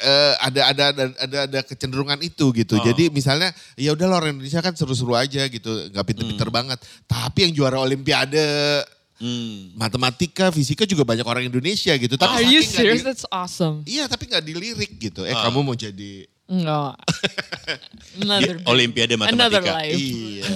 eh, 0.00 0.34
ada 0.40 0.60
ada 0.66 0.84
ada 0.88 1.04
ada 1.14 1.38
ada 1.44 1.60
kecenderungan 1.60 2.16
itu 2.20 2.50
gitu. 2.52 2.74
Oh. 2.74 2.82
Jadi 2.82 3.10
misalnya 3.10 3.50
ya 3.74 3.92
udah 3.92 4.06
orang 4.10 4.32
Indonesia 4.34 4.58
kan 4.58 4.72
seru-seru 4.72 5.12
aja 5.12 5.44
gitu, 5.44 5.68
nggak 5.90 6.04
pinter-pinter 6.04 6.48
Hmm. 6.48 6.56
banget. 6.56 6.78
Tapi 7.04 7.38
yang 7.44 7.52
juara 7.52 7.76
olimpiade 7.76 8.40
Hmm. 9.16 9.76
matematika, 9.76 10.48
fisika 10.48 10.88
juga 10.88 11.04
banyak 11.04 11.22
orang 11.22 11.44
Indonesia 11.44 11.92
gitu. 11.92 12.16
Tapi 12.16 12.32
Are 12.32 12.46
you 12.46 12.64
saking 12.64 12.64
nggak 12.64 12.80
serious? 12.80 13.00
di- 13.00 13.06
That's 13.06 13.26
awesome. 13.28 13.84
Iya, 13.84 14.08
tapi 14.08 14.24
nggak 14.24 14.40
dilirik 14.40 14.92
gitu. 14.96 15.22
Eh, 15.22 15.36
Ah. 15.36 15.44
kamu 15.44 15.60
mau 15.60 15.76
jadi 15.76 16.24
Enggak. 16.50 16.98
Another 18.20 18.54
Di 18.58 18.66
Olimpiade 18.66 19.14
Another 19.14 19.62
Matematika. 19.62 19.74
life. 19.78 19.94
Iya, 19.94 20.54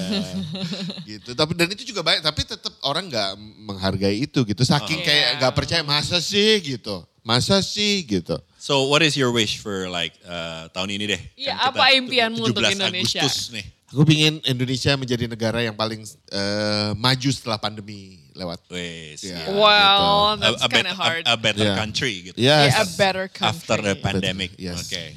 gitu. 1.14 1.30
Tapi 1.32 1.52
dan 1.54 1.68
itu 1.70 1.86
juga 1.86 2.02
banyak. 2.02 2.20
Tapi 2.20 2.40
tetap 2.42 2.74
orang 2.82 3.06
nggak 3.06 3.30
menghargai 3.62 4.18
itu 4.20 4.42
gitu. 4.42 4.62
Saking 4.66 5.00
Oh. 5.00 5.06
kayak 5.06 5.24
Iya. 5.24 5.36
nggak 5.38 5.54
percaya 5.54 5.82
masa 5.86 6.18
sih 6.18 6.58
gitu. 6.60 7.06
Masa 7.22 7.62
sih 7.62 8.02
gitu. 8.04 8.36
So 8.58 8.90
what 8.90 9.00
is 9.00 9.14
your 9.14 9.30
wish 9.30 9.56
for 9.56 9.86
like 9.86 10.12
uh, 10.24 10.66
tahun 10.74 10.92
ini 10.92 11.04
deh? 11.08 11.22
Iya, 11.38 11.54
Kan 11.54 11.72
apa 11.72 11.84
impianmu 11.94 12.42
untuk 12.42 12.60
17 12.60 12.74
Indonesia? 12.74 13.20
Agustus 13.22 13.54
nih. 13.54 13.66
Aku 13.94 14.02
pingin 14.02 14.42
Indonesia 14.42 14.92
menjadi 14.98 15.30
negara 15.30 15.62
yang 15.62 15.78
paling 15.78 16.02
eh, 16.02 16.90
maju 16.98 17.30
setelah 17.30 17.62
pandemi 17.62 18.18
lewat. 18.34 18.66
Wes. 18.66 19.22
Iya. 19.22 19.46
ya. 19.46 19.54
Well, 19.54 20.34
A, 20.34 20.42
that's 20.42 20.66
kind 20.66 20.90
of 20.90 20.98
hard. 20.98 21.22
a, 21.22 21.32
a 21.32 21.38
better 21.38 21.62
Yeah. 21.62 21.78
country 21.78 22.12
gitu. 22.26 22.36
Yes. 22.36 22.74
Yeah, 22.74 22.82
a 22.82 22.86
better 22.98 23.30
country. 23.30 23.54
After 23.54 23.78
the 23.78 23.94
pandemic. 23.94 24.58
Yes. 24.58 24.82
Oke. 24.82 25.14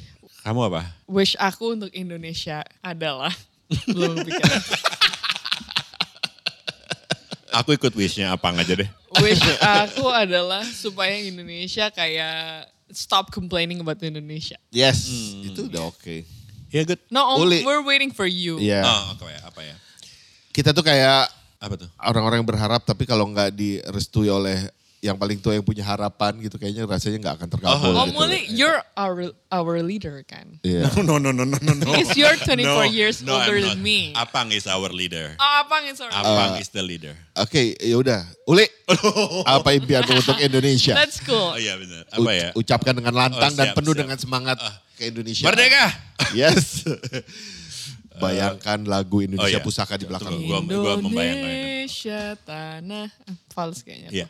Kamu 0.47 0.71
apa? 0.71 0.95
Wish 1.11 1.35
aku 1.35 1.75
untuk 1.75 1.91
Indonesia 1.91 2.63
adalah 2.79 3.35
belum 3.83 4.23
kepikiran. 4.23 4.63
Aku 7.57 7.73
ikut 7.73 7.89
wishnya 7.97 8.31
apa 8.31 8.53
aja 8.53 8.79
deh. 8.79 8.85
Wish 9.17 9.41
aku 9.81 10.05
adalah 10.13 10.61
supaya 10.61 11.17
Indonesia 11.17 11.89
kayak 11.89 12.69
stop 12.93 13.33
complaining 13.33 13.81
about 13.81 13.97
Indonesia. 13.99 14.61
Yes, 14.69 15.09
Hmm. 15.09 15.41
itu 15.41 15.65
udah 15.65 15.89
oke. 15.89 16.21
Ya 16.69 16.85
good. 16.85 17.01
No, 17.09 17.41
Uli. 17.41 17.65
we're 17.65 17.81
waiting 17.81 18.13
for 18.13 18.29
you. 18.29 18.61
Iya. 18.61 18.85
Oh, 18.85 19.03
apa 19.17 19.25
ya? 19.27 19.39
Apa 19.41 19.61
ya? 19.65 19.75
Kita 20.53 20.69
tuh 20.69 20.85
kayak 20.85 21.27
Apa 21.57 21.75
tuh? 21.81 21.89
orang-orang 21.97 22.45
yang 22.45 22.49
berharap 22.49 22.85
tapi 22.85 23.09
kalau 23.09 23.25
nggak 23.25 23.51
direstui 23.51 24.29
oleh 24.29 24.69
yang 25.07 25.15
paling 25.15 25.39
tua 25.39 25.55
yang 25.55 25.63
punya 25.63 25.81
harapan 25.81 26.35
gitu 26.37 26.55
kayaknya 26.55 26.83
rasanya 26.83 27.17
nggak 27.17 27.35
akan 27.39 27.47
terkabul. 27.47 27.91
Oh, 27.93 28.03
gitu. 28.03 28.13
Muli, 28.13 28.39
you're 28.49 28.79
our 28.93 29.15
our 29.47 29.79
leader 29.79 30.19
kan? 30.21 30.59
Iya. 30.61 30.91
No, 30.99 31.15
no, 31.15 31.31
no, 31.31 31.47
no, 31.47 31.55
no, 31.55 31.71
no. 31.71 31.87
Because 31.87 32.11
you're 32.13 32.35
24 32.35 32.59
No, 32.59 32.83
years 32.83 33.23
no, 33.23 33.39
older 33.39 33.57
than 33.57 33.79
me. 33.79 34.11
Apang 34.11 34.51
is 34.51 34.67
our 34.67 34.91
leader. 34.91 35.33
Oh, 35.35 35.53
apa 35.63 35.79
yang 35.81 35.95
sorry? 35.95 36.11
Apang 36.11 36.59
is 36.59 36.67
the 36.69 36.83
leader. 36.83 37.15
Oke, 37.33 37.73
ya 37.73 37.95
udah. 37.95 38.27
Uli, 38.43 38.67
apa 39.47 39.71
impianmu 39.73 40.19
untuk 40.19 40.35
Indonesia? 40.37 40.91
That's 40.93 41.23
cool. 41.23 41.55
Oh 41.55 41.57
iya 41.57 41.79
benar. 41.79 42.03
Apa 42.07 42.31
ya? 42.31 42.49
U- 42.51 42.59
Ucapkan 42.59 42.91
dengan 42.91 43.15
lantang 43.15 43.51
Oh, 43.51 43.57
dan 43.57 43.71
siap, 43.71 43.77
penuh 43.79 43.93
siap. 43.93 44.01
dengan 44.03 44.17
semangat 44.19 44.57
Ah. 44.59 44.75
ke 44.93 45.07
Indonesia. 45.07 45.47
Merdeka! 45.47 45.85
Yes. 46.33 46.83
Bayangkan 48.17 48.81
lagu 48.83 49.21
Indonesia 49.21 49.45
oh 49.45 49.61
iya. 49.61 49.61
Pusaka 49.61 49.93
di 49.93 50.09
belakang. 50.09 50.33
Tunggu, 50.33 50.49
gua- 50.49 50.65
gua 50.65 50.93
membayangkan. 50.97 51.49
Indonesia 51.53 52.19
tanah 52.41 53.07
fals 53.53 53.85
kayaknya. 53.85 54.09
Iya. 54.09 54.27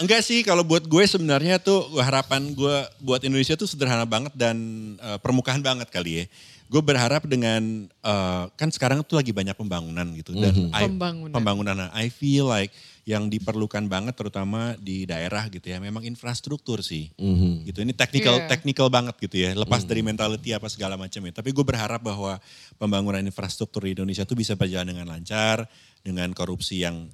Enggak 0.00 0.24
sih, 0.24 0.40
kalau 0.40 0.64
buat 0.64 0.88
gue 0.88 1.04
sebenarnya 1.04 1.60
tuh 1.60 1.84
harapan 2.00 2.56
gue 2.56 2.76
buat 3.04 3.20
Indonesia 3.20 3.52
tuh 3.52 3.68
sederhana 3.68 4.08
banget 4.08 4.32
dan 4.32 4.56
eh, 4.96 5.18
permukaan 5.20 5.60
banget 5.60 5.92
kali 5.92 6.24
ya. 6.24 6.26
Gue 6.72 6.80
berharap 6.80 7.28
dengan 7.28 7.84
eh, 7.86 8.44
kan 8.56 8.68
sekarang 8.72 9.04
tuh 9.04 9.20
lagi 9.20 9.36
banyak 9.36 9.52
pembangunan 9.52 10.08
gitu 10.16 10.32
dan 10.32 10.72
I- 10.72 10.88
Pembangunan. 10.88 11.36
pembangunan. 11.36 11.74
Nah, 11.76 11.90
I 11.92 12.08
feel 12.08 12.48
like 12.48 12.72
yang 13.04 13.26
diperlukan 13.28 13.90
banget 13.90 14.14
terutama 14.16 14.78
di 14.78 15.02
daerah 15.04 15.50
gitu 15.50 15.66
ya, 15.66 15.76
memang 15.82 16.00
infrastruktur 16.06 16.80
sih. 16.80 17.10
Gitu. 17.66 17.82
Ini 17.82 17.92
technical 17.92 18.40
Iya. 18.40 18.46
technical 18.48 18.86
banget 18.88 19.18
gitu 19.18 19.36
ya, 19.36 19.50
lepas 19.52 19.82
dari 19.84 20.00
mentality 20.00 20.54
apa 20.54 20.70
segala 20.70 20.94
macam 20.96 21.18
ya. 21.26 21.32
Tapi 21.34 21.50
gue 21.50 21.64
berharap 21.66 22.00
bahwa 22.00 22.38
pembangunan 22.78 23.20
infrastruktur 23.20 23.84
di 23.84 23.92
Indonesia 23.98 24.22
tuh 24.24 24.38
bisa 24.38 24.54
berjalan 24.54 24.94
dengan 24.94 25.10
lancar, 25.10 25.66
dengan 26.00 26.30
korupsi 26.32 26.86
yang 26.86 27.10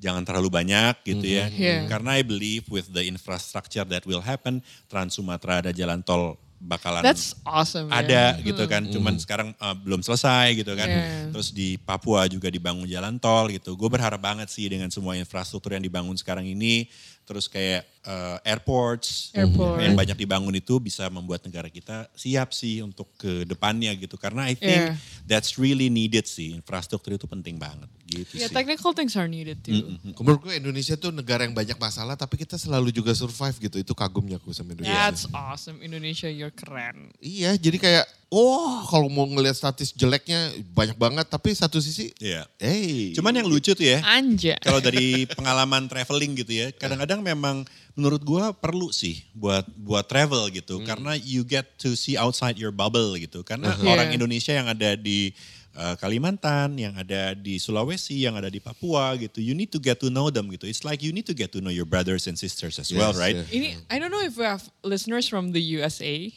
jangan 0.00 0.24
terlalu 0.24 0.48
banyak 0.48 0.96
gitu 1.04 1.22
ya. 1.22 1.46
Iya. 1.46 1.86
Karena 1.86 2.16
I 2.16 2.24
believe 2.24 2.66
with 2.72 2.88
the 2.90 3.04
infrastructure 3.04 3.84
that 3.84 4.08
will 4.08 4.24
happen, 4.24 4.64
Trans 4.88 5.20
Sumatera 5.20 5.60
ada 5.60 5.70
jalan 5.70 6.00
tol 6.00 6.40
bakalan 6.60 7.00
That's 7.00 7.32
awesome. 7.42 7.88
ada 7.88 8.36
gitu 8.44 8.60
kan. 8.68 8.84
Cuman 8.84 9.16
sekarang 9.16 9.56
uh, 9.56 9.72
belum 9.72 10.04
selesai 10.04 10.52
gitu 10.60 10.76
kan. 10.76 10.86
Yeah. 10.86 11.32
Terus 11.32 11.48
di 11.50 11.80
Papua 11.80 12.28
juga 12.28 12.52
dibangun 12.52 12.84
jalan 12.84 13.16
tol 13.16 13.48
gitu. 13.48 13.72
Gue 13.74 13.88
berharap 13.88 14.20
banget 14.20 14.52
sih 14.52 14.68
dengan 14.68 14.92
semua 14.92 15.16
infrastruktur 15.16 15.72
yang 15.72 15.82
dibangun 15.82 16.14
sekarang 16.14 16.44
ini. 16.44 16.86
Terus 17.24 17.46
kayak 17.46 17.86
uh, 18.10 18.42
airports 18.42 19.30
Airport. 19.30 19.78
yang 19.78 19.94
banyak 19.94 20.18
dibangun 20.18 20.50
itu 20.50 20.82
bisa 20.82 21.06
membuat 21.06 21.46
negara 21.46 21.70
kita 21.70 22.10
siap 22.18 22.50
sih 22.50 22.82
untuk 22.82 23.06
ke 23.14 23.46
depannya 23.46 23.94
gitu. 23.94 24.18
Karena 24.18 24.50
I 24.50 24.58
think 24.58 24.68
Yeah. 24.70 24.98
that's 25.30 25.54
really 25.54 25.86
needed 25.86 26.26
sih. 26.26 26.52
Infrastruktur 26.58 27.14
itu 27.14 27.30
penting 27.30 27.54
banget 27.54 27.86
gitu 28.10 28.34
Yeah, 28.34 28.50
sih. 28.50 28.56
technical 28.58 28.90
things 28.90 29.14
are 29.14 29.30
needed 29.30 29.62
too. 29.62 29.94
Menurut 30.18 30.42
gue 30.42 30.58
Indonesia 30.58 30.98
tuh 30.98 31.14
negara 31.14 31.46
yang 31.46 31.54
banyak 31.54 31.78
masalah 31.78 32.18
tapi 32.18 32.34
kita 32.34 32.58
selalu 32.58 32.90
juga 32.90 33.14
survive 33.14 33.54
gitu. 33.62 33.78
Itu 33.78 33.94
kagumnya 33.94 34.42
aku 34.42 34.50
sama 34.50 34.74
Indonesia. 34.74 34.90
That's 34.90 35.30
awesome. 35.30 35.78
Indonesia, 35.78 36.26
you're 36.26 36.49
keren. 36.50 37.10
Iya, 37.16 37.54
jadi 37.54 37.76
kayak 37.76 38.06
oh 38.30 38.86
kalau 38.86 39.06
mau 39.06 39.26
ngelihat 39.26 39.54
statis 39.54 39.90
jeleknya 39.90 40.38
banyak 40.70 40.94
banget 40.94 41.26
tapi 41.26 41.50
satu 41.50 41.78
sisi 41.78 42.14
Iya. 42.16 42.46
hey. 42.56 43.10
Cuman 43.10 43.34
yang 43.34 43.46
lucu 43.46 43.70
tuh 43.70 43.82
ya. 43.82 43.98
Anja. 44.02 44.54
kalau 44.60 44.78
dari 44.78 45.26
pengalaman 45.26 45.86
traveling 45.86 46.38
gitu 46.38 46.52
ya, 46.54 46.70
kadang-kadang 46.70 47.20
memang 47.20 47.66
menurut 47.94 48.22
gua 48.22 48.54
perlu 48.54 48.88
sih 48.90 49.18
buat 49.34 49.66
buat 49.74 50.06
travel 50.06 50.46
gitu, 50.50 50.78
karena 50.82 51.18
you 51.18 51.42
get 51.42 51.66
to 51.74 51.92
see 51.92 52.14
outside 52.14 52.54
your 52.54 52.70
bubble 52.70 53.18
gitu. 53.18 53.42
Karena 53.42 53.74
Uh-huh. 53.74 53.90
orang 53.90 54.14
Yeah. 54.14 54.16
Indonesia 54.22 54.52
yang 54.54 54.66
ada 54.66 54.94
di 54.94 55.34
uh, 55.76 55.94
Kalimantan, 55.96 56.78
yang 56.78 56.94
ada 56.96 57.34
di 57.34 57.58
Sulawesi, 57.58 58.22
yang 58.24 58.34
ada 58.38 58.50
di 58.50 58.58
Papua 58.58 59.14
gitu, 59.18 59.38
you 59.42 59.54
need 59.54 59.70
to 59.70 59.78
get 59.78 59.98
to 60.00 60.10
know 60.10 60.30
them 60.30 60.50
gitu. 60.50 60.66
It's 60.66 60.82
like 60.82 61.02
you 61.02 61.12
need 61.12 61.26
to 61.26 61.34
get 61.34 61.52
to 61.52 61.60
know 61.60 61.70
your 61.70 61.86
brothers 61.86 62.26
and 62.26 62.38
sisters 62.38 62.78
as 62.78 62.90
well, 62.90 63.12
Yes, 63.12 63.20
right? 63.20 63.36
yeah. 63.36 63.54
Ini, 63.54 63.68
I 63.90 63.98
don't 63.98 64.10
know 64.10 64.22
if 64.24 64.36
we 64.36 64.44
have 64.44 64.62
listeners 64.82 65.28
from 65.28 65.52
the 65.52 65.62
USA. 65.78 66.30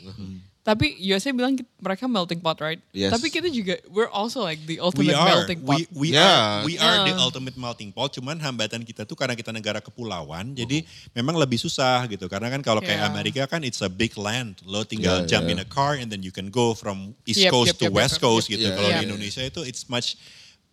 Tapi 0.64 0.96
USA 1.12 1.36
bilang 1.36 1.60
mereka 1.84 2.08
melting 2.08 2.40
pot, 2.40 2.56
right? 2.64 2.80
Yes. 2.96 3.12
Tapi 3.12 3.28
kita 3.28 3.52
juga, 3.52 3.76
we're 3.92 4.08
also 4.08 4.40
like 4.40 4.64
the 4.64 4.80
We 4.80 4.88
ultimate 4.88 5.12
are, 5.12 5.28
melting 5.28 5.60
pot. 5.60 5.76
we, 5.76 5.80
we 5.92 6.08
Yeah. 6.16 6.24
are, 6.24 6.64
we 6.64 6.80
are 6.80 7.04
the 7.04 7.12
Uh. 7.12 7.20
ultimate 7.20 7.60
melting 7.60 7.92
pot. 7.92 8.16
Cuman 8.16 8.40
hambatan 8.40 8.88
kita 8.88 9.04
tuh 9.04 9.20
karena 9.20 9.36
kita 9.36 9.52
negara 9.52 9.84
kepulauan, 9.84 10.56
jadi 10.56 10.88
memang 11.12 11.36
lebih 11.36 11.60
susah 11.60 12.08
gitu. 12.08 12.32
Karena 12.32 12.48
kan 12.48 12.64
kalau 12.64 12.80
kayak 12.80 12.96
Yeah. 13.04 13.12
Amerika 13.12 13.44
kan 13.44 13.68
it's 13.68 13.84
a 13.84 13.92
big 13.92 14.16
land, 14.16 14.64
lo 14.64 14.88
tinggal 14.88 15.28
Yeah, 15.28 15.36
jump 15.36 15.52
yeah. 15.52 15.60
in 15.60 15.60
a 15.60 15.68
car 15.68 16.00
and 16.00 16.08
then 16.08 16.24
you 16.24 16.32
can 16.32 16.48
go 16.48 16.72
from 16.72 17.12
East 17.28 17.44
Yep, 17.44 17.52
Coast 17.52 17.70
yep, 17.76 17.80
to 17.84 17.88
yep, 17.92 18.00
West 18.00 18.16
yep, 18.16 18.24
Coast 18.24 18.48
yep. 18.48 18.56
gitu. 18.56 18.64
Yeah, 18.72 18.78
Kalau 18.80 18.88
yeah. 18.88 19.00
di 19.04 19.06
Indonesia 19.12 19.44
itu 19.44 19.68
it's 19.68 19.84
much 19.92 20.16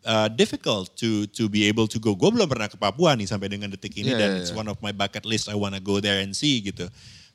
uh, 0.07 0.31
difficult 0.31 0.95
to 0.97 1.27
to 1.35 1.51
be 1.51 1.67
able 1.67 1.91
to 1.91 1.99
go. 1.99 2.15
Gue 2.15 2.31
belum 2.31 2.47
pernah 2.47 2.71
ke 2.71 2.79
Papua 2.79 3.19
nih 3.19 3.27
sampai 3.27 3.51
dengan 3.51 3.67
detik 3.67 3.99
ini 3.99 4.15
Yeah, 4.15 4.23
dan 4.23 4.29
yeah, 4.39 4.41
it's 4.47 4.55
yeah. 4.55 4.61
one 4.63 4.71
of 4.71 4.79
my 4.79 4.95
bucket 4.95 5.27
list. 5.27 5.51
I 5.51 5.59
wanna 5.59 5.83
go 5.83 5.99
there 5.99 6.23
and 6.23 6.31
see 6.31 6.63
gitu. 6.63 6.87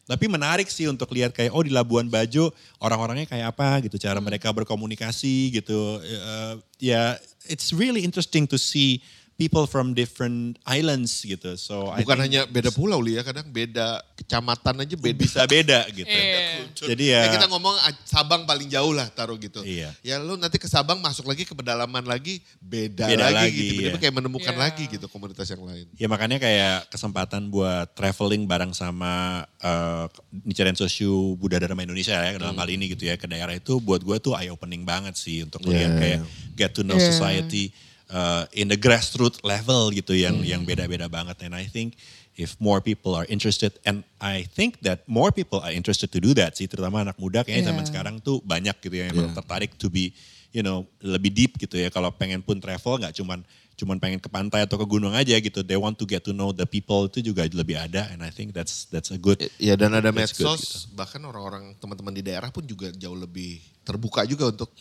Tapi 0.05 0.29
menarik 0.29 0.69
sih 0.69 0.85
untuk 0.85 1.09
lihat 1.17 1.33
kayak 1.33 1.49
oh 1.49 1.65
di 1.65 1.73
Labuan 1.73 2.05
Bajo 2.05 2.53
orang-orangnya 2.77 3.25
kayak 3.25 3.57
apa 3.57 3.81
gitu, 3.81 3.97
cara 3.97 4.21
mereka 4.21 4.53
berkomunikasi 4.53 5.49
gitu. 5.57 5.97
Eh, 6.05 6.53
ya 6.93 7.17
it's 7.49 7.73
really 7.73 8.05
interesting 8.05 8.45
to 8.45 8.57
see 8.61 9.01
people 9.35 9.67
from 9.67 9.91
different 9.91 10.55
islands 10.63 11.11
gitu. 11.19 11.59
So 11.59 11.91
I 11.91 12.07
bukan 12.07 12.23
think 12.23 12.25
hanya 12.31 12.41
beda 12.47 12.71
pulau 12.71 13.03
li 13.03 13.19
ya, 13.19 13.23
kadang 13.27 13.51
beda 13.51 13.99
kecamatan 14.15 14.87
aja 14.87 14.95
beda. 14.95 15.19
bisa 15.19 15.43
beda 15.43 15.79
gitu. 15.91 16.07
Iya. 16.07 16.63
Jadi 16.71 17.03
ya, 17.11 17.21
Ya 17.27 17.29
kita 17.35 17.47
ngomong 17.51 17.75
ah, 17.83 17.91
Sabang 18.07 18.47
paling 18.47 18.71
jauh 18.71 18.95
lah 18.95 19.11
taruh 19.11 19.35
gitu. 19.35 19.59
Iya. 19.59 19.91
Ya 19.99 20.15
lu 20.23 20.39
nanti 20.39 20.55
ke 20.55 20.71
Sabang 20.71 21.03
masuk 21.03 21.27
lagi 21.27 21.43
ke 21.43 21.51
pedalaman 21.51 22.07
lagi 22.07 22.39
beda, 22.63 23.11
Beda 23.11 23.27
lagi, 23.27 23.35
lagi, 23.35 23.51
gitu. 23.59 23.71
Tiba-tiba 23.75 23.91
iya. 23.91 24.03
kayak 24.07 24.15
menemukan 24.15 24.55
Iya. 24.55 24.61
lagi 24.63 24.83
gitu 24.87 25.05
komunitas 25.11 25.47
yang 25.51 25.63
lain. 25.67 25.85
Ya 25.99 26.07
makanya 26.07 26.39
kayak 26.39 26.87
kesempatan 26.87 27.51
buat 27.51 27.91
traveling 27.91 28.47
bareng 28.47 28.71
sama 28.71 29.43
uh, 29.59 30.07
Nichiren 30.47 30.79
Soshu 30.79 31.35
Buddha 31.35 31.59
Dharma 31.59 31.83
Indonesia 31.83 32.15
ya 32.15 32.39
dalam 32.39 32.55
hal 32.55 32.69
ini 32.71 32.87
gitu 32.95 33.03
ya 33.03 33.19
ke 33.19 33.27
daerah 33.27 33.51
itu 33.51 33.83
buat 33.83 33.99
gue 33.99 34.15
tuh 34.23 34.31
eye 34.31 34.47
opening 34.47 34.87
banget 34.87 35.19
sih 35.19 35.43
untuk 35.43 35.59
Yeah. 35.67 35.91
kayak 35.99 36.19
get 36.55 36.71
to 36.71 36.87
know 36.87 36.95
Yeah. 36.95 37.11
society 37.11 37.75
uh, 38.09 38.45
in 38.53 38.69
the 38.69 38.77
grassroots 38.77 39.41
level 39.41 39.89
gitu 39.89 40.13
yang 40.13 40.41
yang 40.45 40.61
beda-beda 40.65 41.09
banget. 41.09 41.41
And 41.45 41.53
I 41.55 41.65
think 41.65 41.97
if 42.35 42.59
more 42.59 42.83
people 42.83 43.15
are 43.15 43.23
interested 43.31 43.79
and 43.87 44.03
I 44.19 44.43
think 44.43 44.83
that 44.83 45.07
more 45.07 45.31
people 45.31 45.63
are 45.63 45.71
interested 45.71 46.11
to 46.11 46.19
do 46.19 46.35
that 46.35 46.59
sih 46.59 46.67
terutama 46.67 47.01
anak 47.07 47.15
muda 47.15 47.47
kayaknya 47.47 47.71
zaman 47.71 47.83
Yeah. 47.85 47.89
sekarang 47.91 48.15
tuh 48.19 48.43
banyak 48.43 48.75
gitu 48.83 48.95
ya 48.99 49.07
yang 49.07 49.15
memang 49.15 49.35
tertarik 49.35 49.77
to 49.79 49.87
be 49.87 50.11
you 50.51 50.63
know 50.63 50.83
lebih 50.99 51.31
deep 51.31 51.55
gitu 51.59 51.79
ya. 51.79 51.87
Kalau 51.91 52.11
pengen 52.11 52.43
pun 52.43 52.59
travel 52.59 52.99
nggak 52.99 53.15
cuman 53.15 53.43
cuman 53.75 53.99
pengen 53.99 54.23
ke 54.23 54.31
pantai 54.31 54.63
atau 54.63 54.79
ke 54.79 54.87
gunung 54.87 55.11
aja 55.11 55.35
gitu 55.35 55.59
they 55.59 55.75
want 55.75 55.99
to 55.99 56.07
get 56.07 56.23
to 56.23 56.31
know 56.31 56.55
the 56.55 56.63
people 56.63 57.11
itu 57.11 57.19
juga 57.19 57.43
lebih 57.43 57.75
ada 57.75 58.07
and 58.15 58.23
I 58.23 58.31
think 58.31 58.55
that's 58.55 58.87
that's 58.87 59.11
a 59.11 59.19
good 59.19 59.35
Ya 59.59 59.75
dan 59.75 59.91
ada 59.91 60.15
That's 60.15 60.31
good, 60.35 60.55
medsos, 60.55 60.87
bahkan 60.95 61.19
orang-orang 61.27 61.75
teman-teman 61.79 62.15
di 62.15 62.23
daerah 62.23 62.49
pun 62.55 62.63
juga 62.63 62.87
jauh 62.95 63.15
lebih 63.15 63.59
terbuka 63.85 64.25
juga 64.25 64.49
untuk 64.49 64.71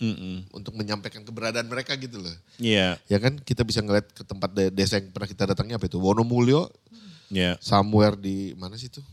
untuk 0.55 0.73
menyampaikan 0.73 1.27
keberadaan 1.27 1.69
mereka 1.69 1.93
gitu 1.99 2.23
loh. 2.23 2.33
Iya, 2.57 2.97
Ya 3.11 3.19
kan 3.21 3.37
kita 3.37 3.61
bisa 3.67 3.85
ngeliat 3.85 4.09
ke 4.15 4.25
tempat 4.25 4.51
de- 4.57 4.73
desa 4.73 4.97
yang 4.97 5.13
pernah 5.13 5.29
kita 5.29 5.45
datangi 5.53 5.77
apa 5.77 5.85
itu 5.85 6.01
Wonomulyo, 6.01 6.73
iya. 7.29 7.61
somewhere 7.61 8.17
di 8.17 8.57
mana 8.57 8.79
sih 8.81 8.89
itu? 8.89 9.05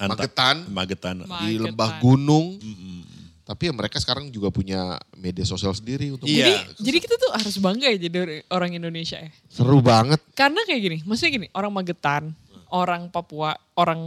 Magetan, 0.00 0.64
Magetan. 0.72 1.16
Ma- 1.28 1.44
di 1.44 1.60
lembah 1.60 2.00
gunung. 2.00 2.56
Tapi 3.50 3.66
ya 3.66 3.74
mereka 3.74 3.98
sekarang 3.98 4.30
juga 4.30 4.46
punya 4.48 4.94
media 5.18 5.42
sosial 5.42 5.74
sendiri 5.74 6.14
untuk 6.14 6.30
Iya. 6.30 6.54
Jadi, 6.54 6.86
jadi 6.86 6.98
kita 7.02 7.14
tuh 7.18 7.30
harus 7.34 7.56
bangga 7.58 7.90
ya 7.90 7.98
jadi 7.98 8.16
or- 8.22 8.46
orang 8.54 8.70
Indonesia 8.78 9.18
ya. 9.18 9.30
seru 9.50 9.82
banget. 9.82 10.22
Karena 10.38 10.62
kayak 10.62 10.78
gini, 10.80 10.96
maksudnya 11.02 11.34
gini, 11.34 11.46
orang 11.50 11.74
Magetan, 11.74 12.30
orang 12.70 13.10
Papua, 13.10 13.58
orang 13.74 13.98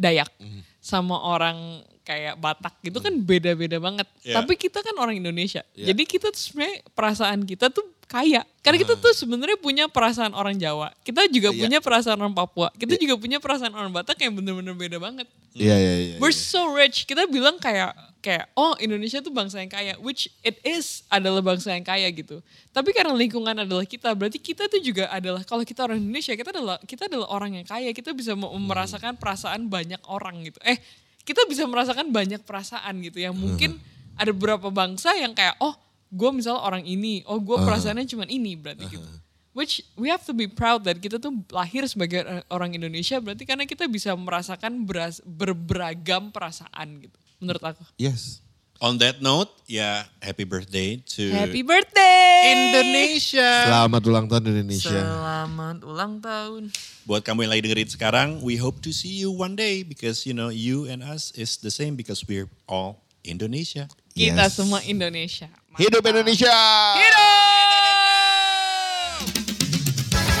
Dayak, 0.00 0.32
sama 0.80 1.20
orang 1.20 1.84
kayak 2.00 2.40
Batak 2.40 2.80
gitu 2.80 3.04
kan 3.04 3.12
beda-beda 3.20 3.76
banget. 3.76 4.08
Iya. 4.24 4.40
Tapi 4.40 4.56
kita 4.56 4.80
kan 4.80 4.96
orang 4.96 5.20
Indonesia. 5.20 5.60
Jadi 5.76 6.08
kita 6.08 6.32
tuh 6.32 6.40
sebenarnya 6.40 6.80
perasaan 6.96 7.44
kita 7.44 7.68
tuh 7.68 7.84
kaya. 8.08 8.40
Karena 8.64 8.80
kita 8.80 8.96
tuh 8.96 9.12
sebenarnya 9.12 9.60
punya 9.60 9.84
perasaan 9.92 10.32
orang 10.32 10.56
Jawa. 10.56 10.88
Kita 11.04 11.28
juga 11.28 11.52
Iya. 11.52 11.60
punya 11.60 11.78
perasaan 11.84 12.16
orang 12.16 12.32
Papua. 12.32 12.72
Kita 12.72 12.96
juga 12.96 13.20
punya 13.20 13.36
perasaan 13.36 13.76
orang 13.76 13.92
Batak 13.92 14.16
yang 14.24 14.32
bener-bener 14.32 14.72
beda 14.72 14.96
banget. 14.96 15.28
Iya 15.52 15.76
iya 15.76 15.94
iya. 16.00 16.14
We're 16.16 16.32
so 16.32 16.72
rich. 16.72 17.04
Kita 17.04 17.28
bilang 17.28 17.60
kayak 17.60 17.92
kayak 18.18 18.50
oh 18.58 18.74
Indonesia 18.82 19.22
tuh 19.22 19.30
bangsa 19.30 19.62
yang 19.62 19.70
kaya, 19.70 19.94
which 20.02 20.26
it 20.42 20.58
is 20.66 21.06
adalah 21.06 21.38
bangsa 21.42 21.70
yang 21.74 21.86
kaya 21.86 22.10
gitu. 22.10 22.42
Tapi 22.74 22.90
karena 22.90 23.14
lingkungan 23.14 23.54
adalah 23.54 23.86
kita, 23.86 24.10
berarti 24.14 24.42
kita 24.42 24.66
tuh 24.66 24.82
juga 24.82 25.06
adalah 25.08 25.42
kalau 25.46 25.62
kita 25.62 25.86
orang 25.86 26.02
Indonesia, 26.02 26.34
kita 26.34 26.50
adalah 26.50 26.76
kita 26.82 27.06
adalah 27.06 27.28
orang 27.30 27.62
yang 27.62 27.66
kaya. 27.66 27.90
Kita 27.94 28.10
bisa 28.12 28.34
me- 28.34 28.50
merasakan 28.58 29.14
perasaan 29.16 29.70
banyak 29.70 30.02
orang 30.10 30.42
gitu. 30.46 30.58
Eh, 30.66 30.78
kita 31.22 31.46
bisa 31.46 31.68
merasakan 31.68 32.10
banyak 32.10 32.42
perasaan 32.42 32.98
gitu 33.04 33.22
yang 33.22 33.36
mungkin 33.36 33.78
ada 34.18 34.34
beberapa 34.34 34.72
bangsa 34.72 35.14
yang 35.14 35.30
kayak 35.36 35.54
oh 35.62 35.76
gue 36.08 36.30
misalnya 36.32 36.64
orang 36.64 36.82
ini, 36.88 37.20
oh 37.28 37.38
gue 37.38 37.54
perasaannya 37.60 38.08
cuma 38.08 38.24
ini 38.26 38.56
berarti 38.56 38.88
gitu. 38.88 39.04
Which 39.52 39.82
we 39.98 40.06
have 40.08 40.22
to 40.24 40.32
be 40.32 40.46
proud 40.46 40.86
that 40.86 41.02
kita 41.02 41.18
tuh 41.18 41.34
lahir 41.50 41.82
sebagai 41.90 42.22
orang 42.46 42.78
Indonesia 42.78 43.18
berarti 43.18 43.42
karena 43.42 43.66
kita 43.66 43.90
bisa 43.90 44.14
merasakan 44.14 44.86
beras, 44.86 45.18
berberagam 45.26 46.30
perasaan 46.30 47.02
gitu. 47.02 47.18
Menurut 47.38 47.62
aku. 47.62 47.82
Yes. 47.98 48.42
On 48.78 48.94
that 49.02 49.18
note, 49.18 49.50
ya 49.66 50.06
happy 50.22 50.46
birthday 50.46 51.02
to 51.02 51.34
Happy 51.34 51.66
birthday 51.66 52.54
Indonesia. 52.54 53.66
Selamat 53.66 54.02
ulang 54.06 54.30
tahun 54.30 54.54
Indonesia. 54.54 55.02
Selamat 55.02 55.82
ulang 55.82 56.22
tahun. 56.22 56.70
Buat 57.02 57.26
kamu 57.26 57.46
yang 57.46 57.52
lagi 57.58 57.62
dengerin 57.66 57.90
sekarang, 57.90 58.28
we 58.38 58.54
hope 58.54 58.78
to 58.78 58.94
see 58.94 59.10
you 59.18 59.34
one 59.34 59.58
day 59.58 59.82
because 59.82 60.22
you 60.22 60.34
know 60.34 60.46
you 60.46 60.86
and 60.86 61.02
us 61.02 61.34
is 61.34 61.58
the 61.58 61.74
same 61.74 61.98
because 61.98 62.22
we're 62.30 62.46
all 62.70 63.02
Indonesia. 63.26 63.90
Kita 64.14 64.46
Yes. 64.46 64.54
semua 64.54 64.78
Indonesia. 64.86 65.50
Hidup 65.74 66.06
Indonesia. 66.06 66.54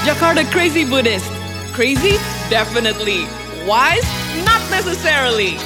Jakarta 0.06 0.46
Crazy 0.54 0.86
Buddhist. 0.86 1.26
Crazy? 1.74 2.22
Definitely. 2.50 3.26
Wise? 3.66 4.06
Not 4.46 4.62
necessarily. 4.70 5.58